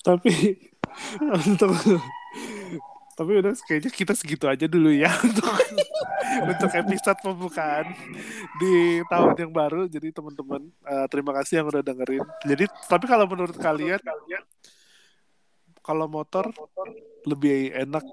Tapi 0.00 0.56
untuk 1.20 1.74
tapi 3.20 3.36
udah 3.36 3.52
kayaknya 3.68 3.92
kita 3.92 4.16
segitu 4.16 4.48
aja 4.48 4.64
dulu 4.64 4.88
ya 4.88 5.12
untuk 5.28 5.44
untuk 6.40 6.70
episode 6.72 7.20
pembukaan 7.20 7.92
di 8.56 9.04
tahun 9.12 9.36
yang 9.36 9.52
baru. 9.52 9.84
Jadi 9.92 10.08
teman-teman 10.08 10.64
eh, 10.88 11.06
terima 11.12 11.36
kasih 11.36 11.60
yang 11.60 11.68
udah 11.68 11.84
dengerin. 11.84 12.24
Jadi 12.48 12.64
tapi 12.88 13.04
kalau 13.04 13.28
menurut 13.28 13.52
kalian 13.60 14.00
kalau 15.90 16.06
motor 16.06 16.54
lebih 17.26 17.74
enak 17.74 18.06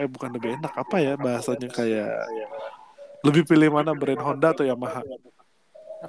eh 0.00 0.08
bukan 0.08 0.32
lebih 0.32 0.56
enak 0.56 0.72
apa 0.72 0.96
ya 0.96 1.12
bahasanya 1.20 1.68
kayak 1.68 2.24
lebih 3.20 3.44
pilih 3.44 3.68
mana 3.68 3.92
brand 3.92 4.24
Honda 4.24 4.56
atau 4.56 4.64
Yamaha? 4.64 5.04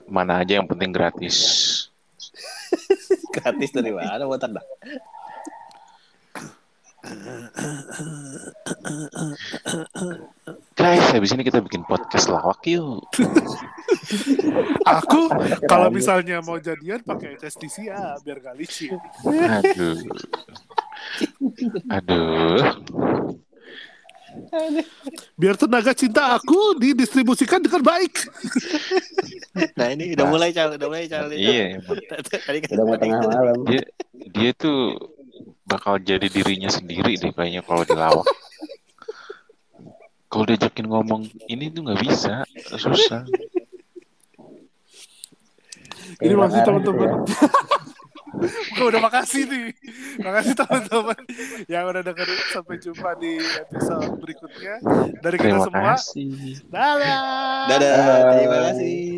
mana 0.07 0.39
aja 0.39 0.55
yang 0.55 0.67
penting 0.67 0.95
gratis 0.95 1.35
Gratis 3.35 3.71
dari 3.75 3.91
mana 3.91 4.23
motor 4.23 4.47
dah? 4.47 4.65
Guys 10.77 11.05
habis 11.11 11.31
ini 11.33 11.43
kita 11.47 11.59
bikin 11.63 11.83
podcast 11.87 12.27
lawak 12.29 12.61
yuk 12.67 13.03
Aku 14.87 15.27
kalau 15.67 15.91
misalnya 15.91 16.39
mau 16.39 16.59
jadian 16.59 17.03
pakai 17.03 17.35
HSDC 17.39 17.91
ya 17.91 18.15
biar 18.23 18.39
gak 18.39 18.55
licin. 18.55 18.95
aduh 19.51 19.99
aduh 21.91 22.63
Biar 25.33 25.57
tenaga 25.57 25.97
cinta 25.97 26.37
aku 26.37 26.77
didistribusikan 26.77 27.57
dengan 27.57 27.81
baik. 27.81 28.13
Nah 29.73 29.87
ini 29.97 30.13
udah 30.13 30.25
mulai 30.29 30.53
cal, 30.53 30.77
udah 30.77 30.87
mulai 30.87 31.09
cal. 31.09 31.25
iya. 31.33 31.81
Tadi 32.45 32.57
kan 32.61 32.69
udah 32.77 32.85
mau 32.85 32.97
tengah 33.01 33.21
malam 33.25 33.65
dia 33.65 33.81
dia 34.29 34.51
tuh 34.53 34.93
bakal 35.67 35.99
jadi 35.99 36.31
dirinya 36.31 36.71
sendiri 36.71 37.19
deh 37.19 37.35
kayaknya 37.35 37.61
kalau 37.61 37.83
dilawak 37.83 38.27
kalau 40.31 40.43
diajakin 40.47 40.87
ngomong 40.87 41.27
ini 41.51 41.67
tuh 41.71 41.83
nggak 41.83 42.01
bisa 42.03 42.47
susah 42.79 43.27
arah 46.17 46.47
gitu 46.49 46.61
teman-teman. 46.65 47.01
ya. 47.03 47.13
Gue 48.77 48.87
udah 48.91 49.01
makasih 49.01 49.43
nih. 49.49 49.67
Makasih 50.21 50.53
teman-teman 50.57 51.19
yang 51.69 51.83
udah 51.89 52.01
dengerin. 52.01 52.39
Sampai 52.53 52.75
jumpa 52.81 53.09
di 53.21 53.37
episode 53.37 54.17
berikutnya. 54.21 54.75
Dari 55.21 55.37
kita 55.37 55.45
terima 55.45 55.65
semua. 55.65 55.83
kasih. 55.93 56.29
Dadah, 56.69 57.65
Dadah. 57.69 58.21
terima 58.33 58.57
kasih. 58.71 59.13